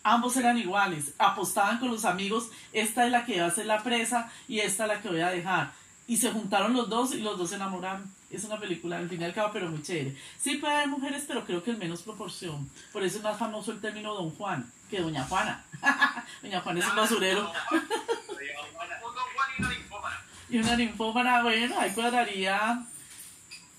Ambos 0.02 0.36
eran 0.38 0.58
iguales, 0.58 1.14
apostaban 1.20 1.78
con 1.78 1.92
los 1.92 2.06
amigos, 2.06 2.50
esta 2.72 3.06
es 3.06 3.12
la 3.12 3.26
que 3.26 3.40
va 3.40 3.48
a 3.48 3.52
ser 3.52 3.68
la 3.68 3.84
presa 3.84 4.32
y 4.48 4.60
esta 4.60 4.84
es 4.86 4.88
la 4.90 5.02
que 5.02 5.10
voy 5.10 5.22
a 5.22 5.30
dejar. 5.30 5.74
Y 6.08 6.18
se 6.18 6.32
juntaron 6.32 6.74
los 6.74 6.90
dos 6.90 7.14
y 7.14 7.20
los 7.20 7.38
dos 7.38 7.50
se 7.50 7.56
enamoraron 7.56 8.12
es 8.36 8.44
una 8.44 8.60
película 8.60 8.98
al 8.98 9.10
fin 9.10 9.22
y 9.22 9.26
al 9.26 9.34
cabo, 9.34 9.52
pero 9.54 9.70
muy 9.70 9.82
chévere. 9.82 10.16
Sí 10.40 10.56
puede 10.56 10.76
haber 10.76 10.88
mujeres, 10.88 11.24
pero 11.28 11.46
creo 11.46 11.64
que 11.64 11.72
en 11.72 11.80
menos 11.80 12.02
proporción. 12.02 12.70
Por 12.92 13.04
eso 13.04 13.18
es 13.18 13.24
más 13.24 13.38
famoso 13.38 13.72
el 13.72 13.82
término 13.82 14.14
Don 14.14 14.32
Juan 14.32 14.72
que 14.90 15.02
Doña 15.02 15.24
Juana. 15.26 15.66
Doña 16.42 16.62
Juana 16.62 16.80
es 16.80 16.88
un 16.88 16.96
basurero. 16.96 17.52
y 20.50 20.58
una 20.58 20.76
ninfómana, 20.76 21.42
bueno, 21.42 21.80
ahí 21.80 21.92
cuadraría. 21.94 22.86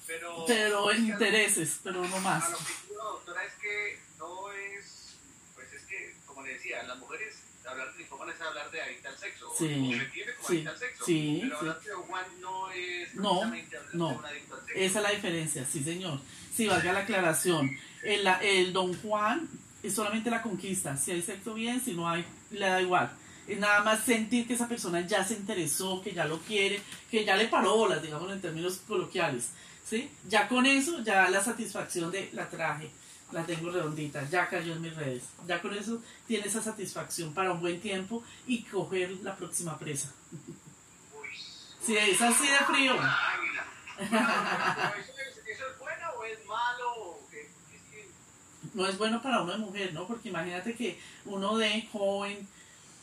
Pero, 0.07 0.45
pero 0.47 0.91
en 0.91 1.07
intereses, 1.07 1.81
pero 1.83 2.05
no 2.05 2.19
más. 2.21 2.51
lo 2.51 2.59
que 2.59 2.65
digo, 2.89 3.03
doctora, 3.03 3.45
es 3.45 3.55
que 3.55 4.01
no 4.19 4.51
es. 4.53 5.15
Pues 5.55 5.73
es 5.73 5.83
que, 5.83 6.17
como 6.27 6.43
le 6.43 6.55
decía, 6.55 6.83
las 6.83 6.99
mujeres 6.99 7.45
hablar 7.67 7.93
de 7.93 7.99
ninfómanas 7.99 8.35
es 8.35 8.41
hablar 8.43 8.71
de 8.71 8.83
al 8.83 9.19
sexo. 9.19 9.53
Sí. 9.57 9.95
O 9.95 10.34
sí. 10.47 10.67
al 10.67 10.79
sexo. 10.79 11.05
Sí. 11.05 11.43
Pero 11.61 12.03
Juan 12.03 12.25
no 12.41 12.71
es 12.71 13.15
no, 13.15 13.53
no. 13.93 14.23
Esa 14.75 14.99
es 14.99 15.03
la 15.03 15.11
diferencia, 15.11 15.65
sí, 15.71 15.83
señor. 15.83 16.21
Sí, 16.55 16.67
valga 16.67 16.93
la 16.93 17.01
aclaración. 17.01 17.71
El, 18.03 18.27
el 18.43 18.73
Don 18.73 18.95
Juan 19.03 19.49
es 19.83 19.95
solamente 19.95 20.31
la 20.31 20.43
conquista. 20.43 20.97
Si 20.97 21.11
hay 21.11 21.23
sexo 21.23 21.55
bien, 21.55 21.81
si 21.81 21.93
no 21.93 22.09
hay, 22.09 22.25
le 22.51 22.67
da 22.67 22.81
igual. 22.81 23.13
Es 23.47 23.59
nada 23.59 23.83
más 23.83 24.05
sentir 24.05 24.47
que 24.47 24.55
esa 24.55 24.69
persona 24.69 25.01
ya 25.07 25.23
se 25.25 25.35
interesó, 25.35 26.01
que 26.03 26.13
ya 26.13 26.25
lo 26.25 26.39
quiere, 26.39 26.81
que 27.11 27.25
ya 27.25 27.37
le 27.37 27.49
paró 27.49 27.77
bolas, 27.77 28.03
digamos 28.03 28.33
en 28.33 28.41
términos 28.41 28.81
coloquiales. 28.87 29.51
¿sí? 29.85 30.11
Ya 30.29 30.49
con 30.49 30.65
eso, 30.65 31.03
ya 31.03 31.29
la 31.29 31.43
satisfacción 31.43 32.11
de 32.11 32.31
la 32.33 32.49
traje 32.49 32.91
la 33.33 33.45
tengo 33.45 33.71
redondita, 33.71 34.29
ya 34.29 34.49
cayó 34.49 34.75
en 34.75 34.83
mis 34.83 34.95
redes. 34.95 35.25
Ya 35.47 35.61
con 35.61 35.75
eso 35.75 36.03
tiene 36.27 36.47
esa 36.47 36.63
satisfacción 36.63 37.35
para 37.35 37.53
un 37.53 37.61
buen 37.61 37.81
tiempo 37.81 38.23
y 38.47 38.63
coger 38.63 39.11
la 39.23 39.37
próxima 39.37 39.79
presa. 39.79 40.13
Si 41.85 41.97
es 41.97 42.21
así 42.21 42.47
de 42.47 42.59
frío. 42.59 42.95
¿Eso 45.55 45.67
es 45.69 45.79
bueno 45.79 46.07
o 46.19 46.25
es 46.25 46.47
malo? 46.47 47.19
No 48.73 48.87
es 48.87 48.99
bueno 48.99 49.23
para 49.23 49.43
una 49.43 49.57
mujer, 49.57 49.93
¿no? 49.93 50.07
Porque 50.07 50.31
imagínate 50.31 50.75
que 50.75 50.99
uno 51.27 51.57
de 51.59 51.89
joven 51.93 52.49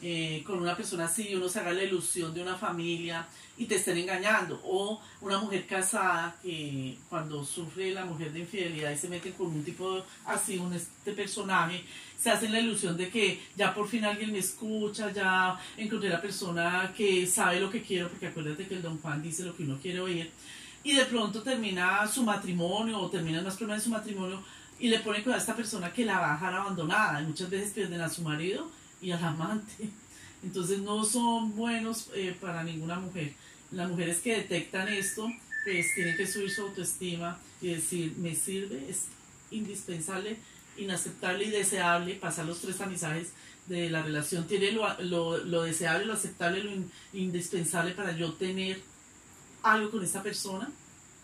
eh, 0.03 0.43
con 0.48 0.60
una 0.60 0.75
persona 0.75 1.05
así, 1.05 1.36
uno 1.36 1.48
se 1.48 1.60
haga 1.60 1.74
la 1.74 1.84
ilusión 1.84 2.34
de 2.34 2.41
una 2.41 2.55
familia 2.55 3.27
y 3.58 3.65
te 3.65 3.75
estén 3.75 3.98
engañando. 3.98 4.60
O 4.63 5.00
una 5.22 5.38
mujer 5.38 5.67
casada 5.67 6.36
que 6.41 6.98
cuando 7.08 7.46
sufre 7.46 7.91
la 7.91 8.05
mujer 8.05 8.34
de 8.34 8.39
infidelidad 8.39 8.91
y 8.91 8.98
se 8.98 9.10
mete 9.10 9.31
con 9.34 9.48
un 9.48 9.63
tipo 9.63 10.03
así, 10.25 10.58
un 10.58 10.74
este 10.74 11.13
personaje, 11.13 11.84
se 12.17 12.31
hace 12.31 12.50
la 12.50 12.60
ilusión 12.60 12.98
de 12.98 13.10
que 13.10 13.41
ya 13.55 13.74
por 13.75 13.88
fin 13.88 14.03
alguien 14.03 14.31
me 14.31 14.39
escucha, 14.39 15.12
ya 15.12 15.60
encontré 15.77 16.10
la 16.10 16.22
persona 16.22 16.91
que 16.98 17.27
sabe 17.27 17.60
lo 17.60 17.70
que 17.70 17.84
quiero, 17.84 18.10
porque 18.10 18.27
acuérdate 18.27 18.67
que 18.67 18.75
el 18.75 18.81
don 18.81 19.00
Juan 19.00 19.22
dice 19.22 19.43
lo 19.43 19.55
que 19.55 19.63
uno 19.63 19.77
quiere 19.79 20.00
oír. 20.00 20.31
Y 20.84 20.93
de 20.93 21.05
pronto 21.05 21.43
termina 21.43 22.08
su 22.08 22.24
matrimonio 22.24 23.00
o 23.00 23.10
termina 23.10 23.41
más 23.43 23.55
problemas 23.55 23.84
de 23.84 23.86
su 23.86 23.91
matrimonio 23.91 24.41
y 24.79 24.89
le 24.89 25.00
ponen 25.00 25.24
con 25.24 25.36
esta 25.36 25.55
persona 25.55 25.93
que 25.93 26.05
la 26.05 26.20
va 26.20 26.31
a 26.31 26.34
dejar 26.34 26.55
abandonada. 26.55 27.22
Y 27.22 27.25
muchas 27.25 27.51
veces 27.51 27.72
pierden 27.72 28.01
a 28.01 28.10
su 28.10 28.24
marido 28.24 28.80
y 29.01 29.12
al 29.12 29.24
amante. 29.24 29.89
Entonces 30.43 30.79
no 30.79 31.03
son 31.03 31.55
buenos 31.55 32.10
eh, 32.15 32.36
para 32.39 32.63
ninguna 32.63 33.00
mujer. 33.00 33.34
Las 33.72 33.89
mujeres 33.89 34.20
que 34.20 34.36
detectan 34.38 34.88
esto, 34.88 35.27
pues 35.63 35.93
tienen 35.96 36.17
que 36.17 36.27
subir 36.27 36.51
su 36.51 36.63
autoestima 36.63 37.39
y 37.62 37.70
decir, 37.70 38.15
me 38.17 38.36
sirve, 38.36 38.89
es 38.89 39.05
indispensable, 39.51 40.38
inaceptable 40.77 41.46
y 41.46 41.51
deseable 41.51 42.15
pasar 42.15 42.46
los 42.46 42.60
tres 42.60 42.77
tamizajes 42.77 43.29
de 43.67 43.89
la 43.89 44.01
relación. 44.01 44.48
Tiene 44.48 44.72
lo, 44.72 45.01
lo, 45.01 45.38
lo 45.38 45.63
deseable, 45.63 46.05
lo 46.05 46.13
aceptable, 46.13 46.63
lo 46.63 46.72
indispensable 47.13 47.91
para 47.91 48.15
yo 48.17 48.34
tener 48.34 48.81
algo 49.63 49.91
con 49.91 50.03
esta 50.03 50.24
persona. 50.24 50.72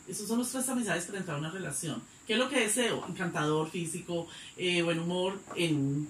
Esos 0.08 0.28
son 0.28 0.38
los 0.38 0.50
tres 0.50 0.66
tamizajes 0.66 1.06
para 1.06 1.18
entrar 1.18 1.38
a 1.38 1.40
una 1.40 1.52
relación. 1.52 2.02
¿Qué 2.26 2.34
es 2.34 2.40
lo 2.40 2.50
que 2.50 2.60
deseo? 2.60 3.06
Encantador, 3.08 3.70
físico, 3.70 4.28
eh, 4.56 4.82
buen 4.82 5.00
humor 5.00 5.40
en 5.56 6.10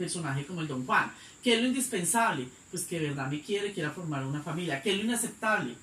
personaje 0.00 0.46
como 0.46 0.62
el 0.62 0.66
Don 0.66 0.86
Juan. 0.86 1.12
¿Qué 1.42 1.54
es 1.54 1.60
lo 1.60 1.68
indispensable? 1.68 2.48
Pues 2.70 2.84
que 2.84 2.98
de 2.98 3.08
verdad 3.08 3.30
me 3.30 3.42
quiere, 3.42 3.72
quiera 3.72 3.90
formar 3.90 4.24
una 4.24 4.42
familia. 4.42 4.82
¿Qué 4.82 4.92
es 4.92 4.96
lo 4.96 5.04
inaceptable? 5.04 5.74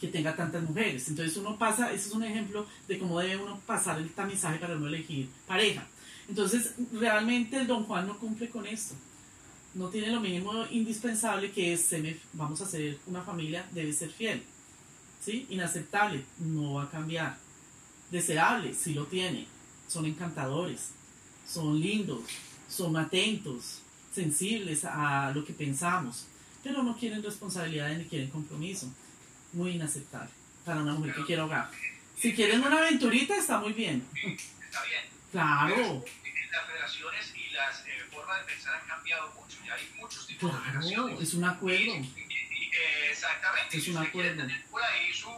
Que 0.00 0.08
tenga 0.08 0.36
tantas 0.36 0.62
mujeres. 0.62 1.08
Entonces 1.08 1.36
uno 1.36 1.58
pasa, 1.58 1.92
ese 1.92 2.08
es 2.08 2.14
un 2.14 2.22
ejemplo 2.22 2.66
de 2.86 2.98
cómo 2.98 3.18
debe 3.18 3.42
uno 3.42 3.60
pasar 3.66 3.98
el 3.98 4.10
tamizaje 4.10 4.58
para 4.58 4.76
uno 4.76 4.86
elegir 4.86 5.28
pareja. 5.46 5.84
Entonces 6.28 6.74
realmente 6.92 7.56
el 7.56 7.66
Don 7.66 7.84
Juan 7.84 8.06
no 8.06 8.16
cumple 8.18 8.48
con 8.48 8.64
esto. 8.64 8.94
No 9.74 9.88
tiene 9.88 10.12
lo 10.12 10.20
mínimo 10.20 10.52
indispensable 10.70 11.50
que 11.50 11.72
es, 11.72 11.90
vamos 12.32 12.60
a 12.60 12.64
hacer 12.64 12.98
una 13.06 13.22
familia, 13.22 13.66
debe 13.72 13.92
ser 13.92 14.10
fiel. 14.10 14.42
¿Sí? 15.20 15.46
Inaceptable, 15.50 16.22
no 16.38 16.74
va 16.74 16.84
a 16.84 16.90
cambiar. 16.90 17.36
Deseable, 18.10 18.72
sí 18.72 18.94
lo 18.94 19.06
tiene. 19.06 19.48
Son 19.88 20.06
encantadores, 20.06 20.90
son 21.46 21.80
lindos, 21.80 22.20
son 22.68 22.96
atentos, 22.96 23.80
sensibles 24.14 24.84
a 24.84 25.32
lo 25.34 25.44
que 25.44 25.52
pensamos, 25.52 26.26
pero 26.62 26.82
no 26.82 26.96
quieren 26.96 27.22
responsabilidades 27.22 27.98
ni 27.98 28.04
quieren 28.04 28.30
compromiso. 28.30 28.92
Muy 29.52 29.72
inaceptable 29.72 30.30
para 30.64 30.80
una 30.80 30.94
mujer 30.94 31.14
que 31.14 31.24
quiere 31.24 31.42
hogar. 31.42 31.70
Si 32.16 32.34
quieren 32.34 32.62
una 32.62 32.78
aventurita, 32.78 33.36
está 33.36 33.58
muy 33.58 33.72
bien. 33.72 34.06
Está 34.14 34.82
bien. 34.84 35.02
Claro. 35.30 36.04
las 36.52 36.68
relaciones 36.68 37.34
y 37.36 37.52
las 37.52 37.80
eh, 37.80 38.04
formas 38.12 38.40
de 38.40 38.52
pensar 38.52 38.74
han 38.80 38.86
cambiado 38.86 39.32
mucho. 39.34 39.58
Ya 39.66 39.74
hay 39.74 39.88
muchos 40.00 40.26
tipos 40.26 40.52
de 40.52 40.70
relaciones. 40.70 41.20
Es 41.20 41.34
un 41.34 41.44
acuerdo. 41.44 41.92
exactamente. 43.10 43.76
Es 43.76 43.88
un 43.88 43.96
acuerdo. 43.98 44.42
Tener 44.42 44.64
por 44.66 44.82
ahí 44.82 45.12
su, 45.12 45.28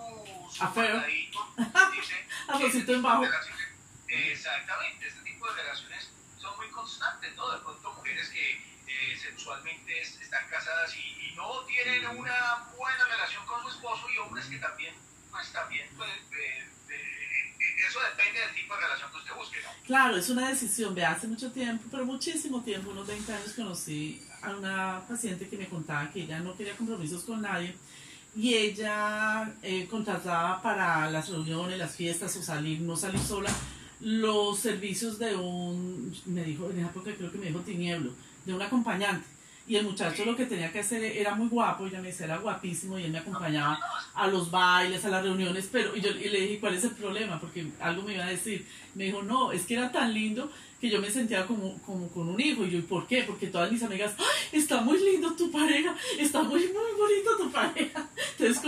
su 0.53 0.63
Afuera. 0.65 1.07
dice, 1.07 2.93
en 2.93 3.03
bajo. 3.03 3.25
Exactamente. 4.09 5.09
Este 5.09 5.21
tipo 5.23 5.47
de 5.53 5.63
son 5.77 5.93
muy 6.57 6.69
constantes, 6.69 7.35
¿no? 7.37 7.51
De 7.51 7.59
pronto 7.61 7.93
mujeres 7.93 8.29
que 8.31 8.53
eh, 8.87 9.19
sexualmente 9.21 10.01
están 10.01 10.49
casadas 10.49 10.95
y, 10.97 11.15
no 11.37 11.61
tienen 11.67 12.07
una 12.17 12.65
buena 12.75 13.05
relación 13.05 13.45
con 13.45 13.61
su 13.61 13.69
esposo 13.69 14.09
y 14.09 14.17
hombres 14.17 14.47
que 14.47 14.57
también, 14.57 14.95
pues 15.31 15.53
también, 15.53 15.87
pues, 15.95 16.11
eso 17.89 17.99
depende 18.01 18.41
del 18.41 18.55
tipo 18.55 18.75
de 18.75 18.81
relación 18.81 19.11
que 19.11 19.17
usted 19.19 19.35
busque, 19.35 19.63
¿no? 19.63 19.69
Claro, 19.87 20.17
es 20.17 20.31
una 20.31 20.49
decisión. 20.49 20.95
de 20.95 21.05
hace 21.05 21.29
mucho 21.29 21.53
tiempo, 21.53 21.85
pero 21.91 22.07
muchísimo 22.07 22.63
tiempo, 22.63 22.91
unos 22.91 23.07
20 23.07 23.35
años, 23.35 23.53
conocí 23.53 24.27
a 24.43 24.51
una 24.51 25.03
paciente 25.07 25.49
que 25.49 25.59
me 25.59 25.69
contaba 25.69 26.11
que 26.11 26.23
ella 26.23 26.39
no 26.41 26.57
quería 26.57 26.77
compromisos 26.77 27.25
con 27.25 27.43
nadie 27.43 27.77
y 28.35 28.55
ella 28.55 29.55
eh, 29.63 29.87
contrataba 29.89 30.61
para 30.63 31.11
las 31.11 31.29
reuniones, 31.29 31.79
las 31.79 31.97
fiestas 31.97 32.37
o 32.37 32.43
salir, 32.43 32.81
no 32.81 32.97
salir 32.97 33.21
sola, 33.21 33.51
los 34.01 34.59
servicios 34.59 35.19
de 35.19 35.37
un, 35.37 36.15
me 36.27 36.45
dijo, 36.45 36.71
en 36.71 36.79
esa 36.79 36.89
época 36.89 37.15
creo 37.17 37.31
que 37.31 37.39
me 37.39 37.47
dijo 37.47 37.61
Tinieblo, 37.61 38.13
de 38.45 38.55
un 38.55 38.63
acompañante. 38.63 39.27
Y 39.69 39.75
el 39.75 39.85
muchacho 39.85 40.25
lo 40.25 40.37
que 40.37 40.47
tenía 40.47 40.71
que 40.71 40.79
hacer 40.79 41.03
era 41.03 41.35
muy 41.35 41.49
guapo, 41.49 41.87
ella 41.87 42.01
me 42.01 42.09
decía, 42.09 42.27
era 42.27 42.39
guapísimo 42.39 42.99
y 42.99 43.05
él 43.05 43.11
me 43.11 43.19
acompañaba 43.19 43.81
a 44.15 44.29
los 44.29 44.49
bailes, 44.49 45.05
a 45.05 45.09
las 45.09 45.25
reuniones, 45.25 45.69
pero 45.73 45.97
y 45.97 46.01
yo 46.01 46.13
le 46.13 46.41
dije, 46.41 46.61
¿cuál 46.61 46.75
es 46.75 46.85
el 46.85 46.93
problema? 46.93 47.41
Porque 47.41 47.67
algo 47.81 48.03
me 48.03 48.15
iba 48.15 48.25
a 48.25 48.31
decir. 48.31 48.65
Me 48.95 49.05
dijo, 49.05 49.23
no, 49.23 49.51
es 49.51 49.67
que 49.67 49.75
era 49.75 49.91
tan 49.91 50.15
lindo 50.15 50.51
que 50.81 50.89
yo 50.89 51.01
me 51.01 51.11
sentía 51.11 51.47
como, 51.47 51.81
como 51.83 52.09
con 52.09 52.29
un 52.29 52.41
hijo. 52.41 52.65
Y 52.65 52.71
yo, 52.71 52.79
¿y 52.79 52.83
por 52.83 53.09
qué? 53.09 53.25
Porque 53.25 53.49
todas 53.49 53.73
mis 53.73 53.83
amigas, 53.83 54.15
está 54.53 54.83
muy 54.83 54.99
lindo 55.01 55.35
tu 55.35 55.51
pareja, 55.51 55.97
está 56.17 56.43
muy, 56.45 56.61
muy 56.61 56.93
bonito 56.97 57.36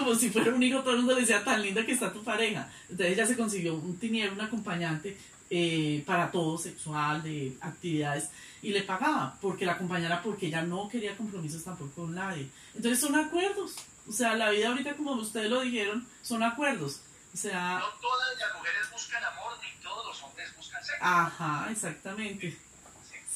como 0.08 0.18
si 0.18 0.30
fuera 0.30 0.54
un 0.54 0.62
hijo, 0.62 0.80
todo 0.80 0.92
el 0.92 0.98
mundo 0.98 1.14
le 1.14 1.20
decía, 1.20 1.44
tan 1.44 1.60
linda 1.60 1.84
que 1.84 1.92
está 1.92 2.10
tu 2.10 2.24
pareja. 2.24 2.70
Entonces, 2.88 3.12
ella 3.12 3.26
se 3.26 3.36
consiguió 3.36 3.74
un 3.74 3.98
tinieblo, 3.98 4.32
un 4.32 4.40
acompañante 4.40 5.18
eh, 5.50 6.02
para 6.06 6.30
todo, 6.30 6.56
sexual, 6.56 7.22
de 7.22 7.54
actividades, 7.60 8.30
y 8.62 8.70
le 8.70 8.82
pagaba 8.84 9.36
porque 9.42 9.66
la 9.66 9.72
acompañara, 9.72 10.22
porque 10.22 10.46
ella 10.46 10.62
no 10.62 10.88
quería 10.88 11.14
compromisos 11.14 11.62
tampoco 11.62 11.90
con 11.92 12.14
nadie. 12.14 12.48
Entonces, 12.74 13.00
son 13.00 13.16
acuerdos. 13.16 13.74
O 14.08 14.12
sea, 14.12 14.34
la 14.34 14.48
vida 14.48 14.68
ahorita, 14.68 14.96
como 14.96 15.12
ustedes 15.12 15.50
lo 15.50 15.60
dijeron, 15.60 16.06
son 16.22 16.42
acuerdos. 16.42 17.02
O 17.34 17.36
sea... 17.36 17.78
No 17.78 18.00
todas 18.00 18.28
las 18.38 18.56
mujeres 18.56 18.90
buscan 18.90 19.22
amor, 19.24 19.52
ni 19.60 19.82
todos 19.82 20.06
los 20.06 20.22
hombres 20.22 20.56
buscan 20.56 20.82
sexo. 20.82 21.04
Ajá, 21.04 21.68
exactamente. 21.70 22.56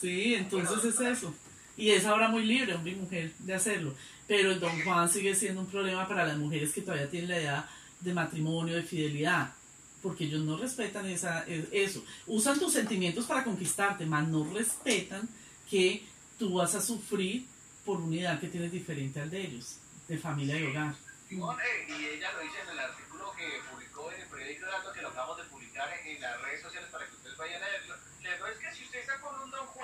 Sí, 0.01 0.35
entonces 0.35 0.95
es 0.95 1.01
eso. 1.01 1.35
Y 1.77 1.91
es 1.91 2.07
ahora 2.07 2.29
muy 2.29 2.45
libre, 2.45 2.75
hombre 2.75 2.93
y 2.93 2.97
mujer, 2.97 3.33
de 3.41 3.55
hacerlo. 3.55 3.95
Pero 4.33 4.51
el 4.51 4.61
Don 4.61 4.83
Juan 4.83 5.11
sigue 5.11 5.35
siendo 5.35 5.61
un 5.61 5.67
problema 5.67 6.09
para 6.09 6.25
las 6.25 6.39
mujeres 6.39 6.73
que 6.73 6.81
todavía 6.81 7.11
tienen 7.11 7.29
la 7.29 7.37
edad 7.37 7.67
de 8.01 8.15
matrimonio, 8.15 8.75
de 8.75 8.83
fidelidad. 8.83 9.53
Porque 10.01 10.25
ellos 10.25 10.41
no 10.41 10.57
respetan 10.57 11.05
esa, 11.05 11.45
eso. 11.71 12.03
Usan 12.27 12.59
tus 12.59 12.73
sentimientos 12.73 13.27
para 13.27 13.45
conquistarte, 13.45 14.07
mas 14.07 14.27
no 14.27 14.51
respetan 14.51 15.29
que 15.69 16.07
tú 16.39 16.55
vas 16.55 16.75
a 16.75 16.81
sufrir 16.81 17.45
por 17.85 18.01
una 18.01 18.17
edad 18.23 18.41
que 18.41 18.49
tienes 18.49 18.73
diferente 18.73 19.21
al 19.21 19.29
de 19.29 19.43
ellos, 19.43 19.77
de 20.09 20.17
familia 20.17 20.59
y 20.59 20.65
hogar. 20.65 20.95
Y, 21.29 21.35
ella 21.35 22.33
lo 22.33 22.41
dice 22.41 22.57
en 22.63 22.71
el 22.71 22.79
artículo 22.79 23.35
que 23.37 23.61
publicó 23.71 24.11
en 24.13 24.23
el 24.23 24.29
periódico 24.29 24.65
Dato, 24.65 24.95
que 24.95 25.03
lo 25.03 25.09
acabamos 25.09 25.37
de 25.37 25.45
publicar 25.45 25.91
en, 26.07 26.19
las 26.23 26.41
redes 26.41 26.63
sociales 26.63 26.89
para 26.91 27.07
que 27.07 27.17
ustedes 27.17 27.37
vayan 27.37 27.63
a 27.63 27.69
leerlo. 27.69 27.97
Le 28.23 28.31
es 28.31 28.59
que 28.59 28.77
si 28.79 28.85
usted 28.85 29.01
está 29.01 29.21
con 29.21 29.39
un 29.43 29.51
Don 29.51 29.67
Juan, 29.67 29.82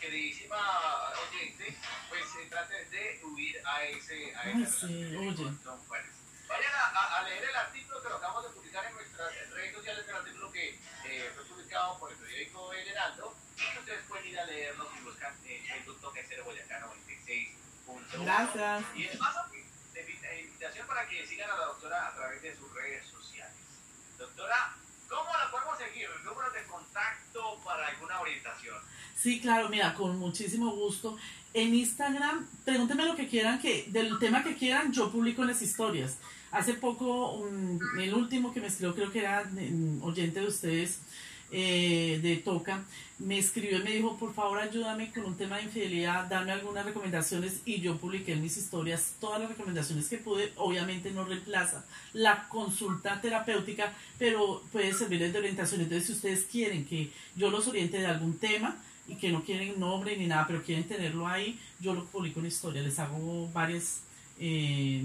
queridísima 0.00 0.56
oyente, 1.28 1.76
pues 2.08 2.24
se 2.32 2.46
trate 2.46 2.84
de 2.86 3.20
huir 3.24 3.62
a 3.66 3.84
ese, 3.84 4.34
a 4.34 4.50
ese 4.50 4.86
Don 4.86 5.78
Juan. 5.86 6.02
Vayan 6.48 6.72
a, 6.74 7.22
leer 7.22 7.44
el 7.44 7.56
artículo 7.56 8.02
que 8.02 8.08
lo 8.08 8.16
acabamos 8.16 8.44
de 8.44 8.50
publicar 8.50 8.84
en 8.86 8.94
nuestras 8.94 9.50
redes 9.50 9.74
sociales, 9.74 10.04
el 10.08 10.16
artículo 10.16 10.50
que 10.50 10.70
eh, 11.04 11.30
fue 11.34 11.44
publicado 11.44 11.98
por 12.00 12.10
el 12.10 12.18
periódico 12.18 12.72
El 12.72 12.88
Heraldo, 12.88 13.36
y 13.56 13.78
ustedes 13.78 14.04
pueden 14.08 14.26
ir 14.26 14.40
a 14.40 14.46
leerlo 14.46 14.90
si 14.92 15.04
buscan 15.04 15.34
en 15.44 15.64
Facebook 15.64 16.00
Toque 16.00 16.24
0 16.26 16.42
Boyacá 16.44 16.80
96. 16.80 17.48
Gracias. 18.24 18.84
Y 18.96 19.04
es 19.04 19.18
más, 19.20 19.36
invitación 20.40 20.86
para 20.86 21.06
que 21.08 21.26
sigan 21.26 21.50
a 21.50 21.56
la 21.56 21.66
doctora 21.66 22.08
a 22.08 22.14
través 22.14 22.42
de 22.42 22.56
sus 22.56 22.72
redes 22.74 23.06
sociales. 23.06 23.56
Doctora, 24.18 24.74
¿cómo 25.10 25.28
la 25.36 25.50
podemos 25.50 25.76
seguir? 25.76 26.08
¿Números 26.24 26.54
de 26.54 26.62
contacto 26.64 27.60
para 27.64 27.88
alguna 27.88 28.20
orientación? 28.20 28.76
Sí, 29.14 29.40
claro, 29.40 29.68
mira, 29.68 29.92
con 29.94 30.18
muchísimo 30.18 30.70
gusto. 30.70 31.18
En 31.52 31.74
Instagram, 31.74 32.46
pregúntenme 32.64 33.04
lo 33.04 33.16
que 33.16 33.28
quieran, 33.28 33.60
que 33.60 33.86
del 33.88 34.18
tema 34.18 34.44
que 34.44 34.54
quieran, 34.54 34.92
yo 34.92 35.10
publico 35.10 35.42
en 35.42 35.48
las 35.48 35.60
historias. 35.60 36.16
Hace 36.52 36.74
poco, 36.74 37.44
el 37.98 38.14
último 38.14 38.52
que 38.52 38.60
me 38.60 38.68
escribió, 38.68 38.94
creo 38.94 39.12
que 39.12 39.20
era 39.20 39.44
oyente 40.02 40.40
de 40.40 40.46
ustedes, 40.46 41.00
eh, 41.52 42.20
de 42.22 42.36
Toca, 42.36 42.84
me 43.18 43.38
escribió 43.38 43.78
y 43.78 43.82
me 43.82 43.90
dijo, 43.90 44.16
por 44.16 44.32
favor 44.32 44.58
ayúdame 44.58 45.12
con 45.12 45.24
un 45.24 45.36
tema 45.36 45.56
de 45.56 45.64
infidelidad, 45.64 46.24
dame 46.26 46.52
algunas 46.52 46.86
recomendaciones 46.86 47.60
y 47.64 47.80
yo 47.80 47.98
publiqué 47.98 48.32
en 48.32 48.42
mis 48.42 48.56
historias 48.56 49.14
todas 49.20 49.40
las 49.40 49.50
recomendaciones 49.50 50.08
que 50.08 50.18
pude, 50.18 50.52
obviamente 50.56 51.10
no 51.10 51.24
reemplaza 51.24 51.84
la 52.12 52.48
consulta 52.48 53.20
terapéutica, 53.20 53.92
pero 54.18 54.62
puede 54.72 54.94
servirles 54.94 55.32
de 55.32 55.38
orientación. 55.38 55.82
Entonces, 55.82 56.06
si 56.06 56.12
ustedes 56.12 56.44
quieren 56.44 56.86
que 56.86 57.10
yo 57.36 57.50
los 57.50 57.66
oriente 57.66 57.98
de 57.98 58.06
algún 58.06 58.38
tema, 58.38 58.80
y 59.10 59.16
que 59.16 59.32
no 59.32 59.42
quieren 59.42 59.78
nombre 59.80 60.16
ni 60.16 60.26
nada, 60.26 60.46
pero 60.46 60.62
quieren 60.62 60.86
tenerlo 60.86 61.26
ahí, 61.26 61.58
yo 61.80 61.94
lo 61.94 62.04
publico 62.04 62.38
en 62.38 62.46
historia, 62.46 62.80
les 62.80 62.98
hago 63.00 63.50
varias 63.52 64.02
eh, 64.40 65.04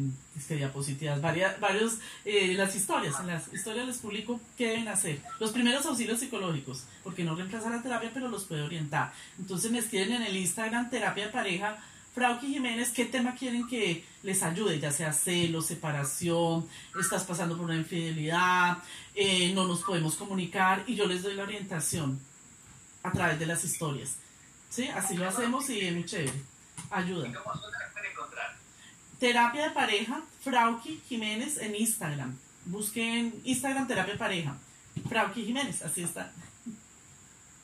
diapositivas, 0.50 1.22
varias, 1.22 1.60
varios, 1.60 1.98
eh, 2.24 2.54
las 2.54 2.76
historias, 2.76 3.20
en 3.20 3.28
las 3.28 3.54
historias 3.54 3.86
les 3.86 3.98
publico 3.98 4.40
qué 4.58 4.70
deben 4.70 4.88
hacer. 4.88 5.22
Los 5.40 5.52
primeros 5.52 5.86
auxilios 5.86 6.20
psicológicos, 6.20 6.86
porque 7.04 7.24
no 7.24 7.36
reemplaza 7.36 7.70
la 7.70 7.82
terapia, 7.82 8.12
pero 8.14 8.30
los 8.30 8.46
puede 8.46 8.62
orientar. 8.62 9.14
Entonces 9.38 9.72
me 9.72 9.80
escriben 9.80 10.14
en 10.14 10.24
el 10.24 10.38
Instagram 10.38 10.90
terapia 10.90 11.32
pareja, 11.32 11.78
Frauki 12.14 12.48
Jiménez, 12.48 12.92
¿qué 12.92 13.04
tema 13.04 13.36
quieren 13.36 13.68
que 13.68 14.06
les 14.24 14.42
ayude? 14.42 14.80
Ya 14.80 14.90
sea 14.90 15.12
celos, 15.12 15.66
separación, 15.66 16.66
estás 16.98 17.26
pasando 17.26 17.58
por 17.58 17.66
una 17.66 17.76
infidelidad, 17.76 18.78
eh, 19.14 19.52
no 19.54 19.68
nos 19.68 19.84
podemos 19.84 20.16
comunicar 20.16 20.86
y 20.88 20.96
yo 20.96 21.08
les 21.08 21.24
doy 21.24 21.34
la 21.34 21.44
orientación 21.44 22.18
a 23.04 23.12
través 23.12 23.38
de 23.38 23.46
las 23.46 23.66
historias. 23.66 24.16
¿Sí? 24.70 24.88
Así 24.88 25.18
lo 25.18 25.28
hacemos 25.28 25.70
y 25.70 25.82
es 25.82 25.94
muy 25.94 26.06
chévere. 26.06 26.32
Ayuda. 26.90 27.34
Terapia 29.20 29.70
de 29.70 29.72
pareja, 29.72 30.22
Frauki 30.44 31.02
Jiménez 31.08 31.58
en 31.58 31.76
Instagram. 31.76 32.38
Busquen 32.66 33.42
Instagram 33.46 33.88
Terapia 33.88 34.18
Pareja. 34.18 34.58
Frauki 35.08 35.46
Jiménez, 35.46 35.82
así 35.84 36.04
está. 36.04 36.32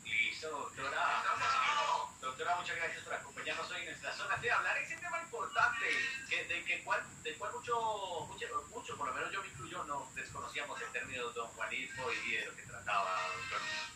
Listo, 0.03 0.49
doctora. 0.49 1.23
Doctora, 2.21 2.55
muchas 2.55 2.75
gracias 2.77 3.03
por 3.03 3.13
acompañarnos 3.13 3.69
hoy 3.71 3.81
en 3.81 3.85
nuestra 3.87 4.13
zona 4.15 4.37
de 4.37 4.51
hablar 4.51 4.77
ese 4.77 4.95
tema 4.97 5.21
importante, 5.21 5.85
que, 6.29 6.45
de, 6.45 6.63
que 6.63 6.83
cual, 6.83 7.01
de 7.23 7.33
cual 7.33 7.51
mucho, 7.53 8.27
mucho, 8.27 8.45
mucho, 8.73 8.97
por 8.97 9.07
lo 9.07 9.13
menos 9.13 9.31
yo 9.33 9.41
me 9.41 9.47
incluyo, 9.47 9.83
no 9.85 10.07
desconocíamos 10.15 10.81
el 10.81 10.91
término 10.91 11.29
don 11.31 11.47
Juanismo 11.49 12.03
y 12.11 12.31
de 12.31 12.45
lo 12.45 12.55
que 12.55 12.63
trataba, 12.63 13.19
doctor. 13.35 13.90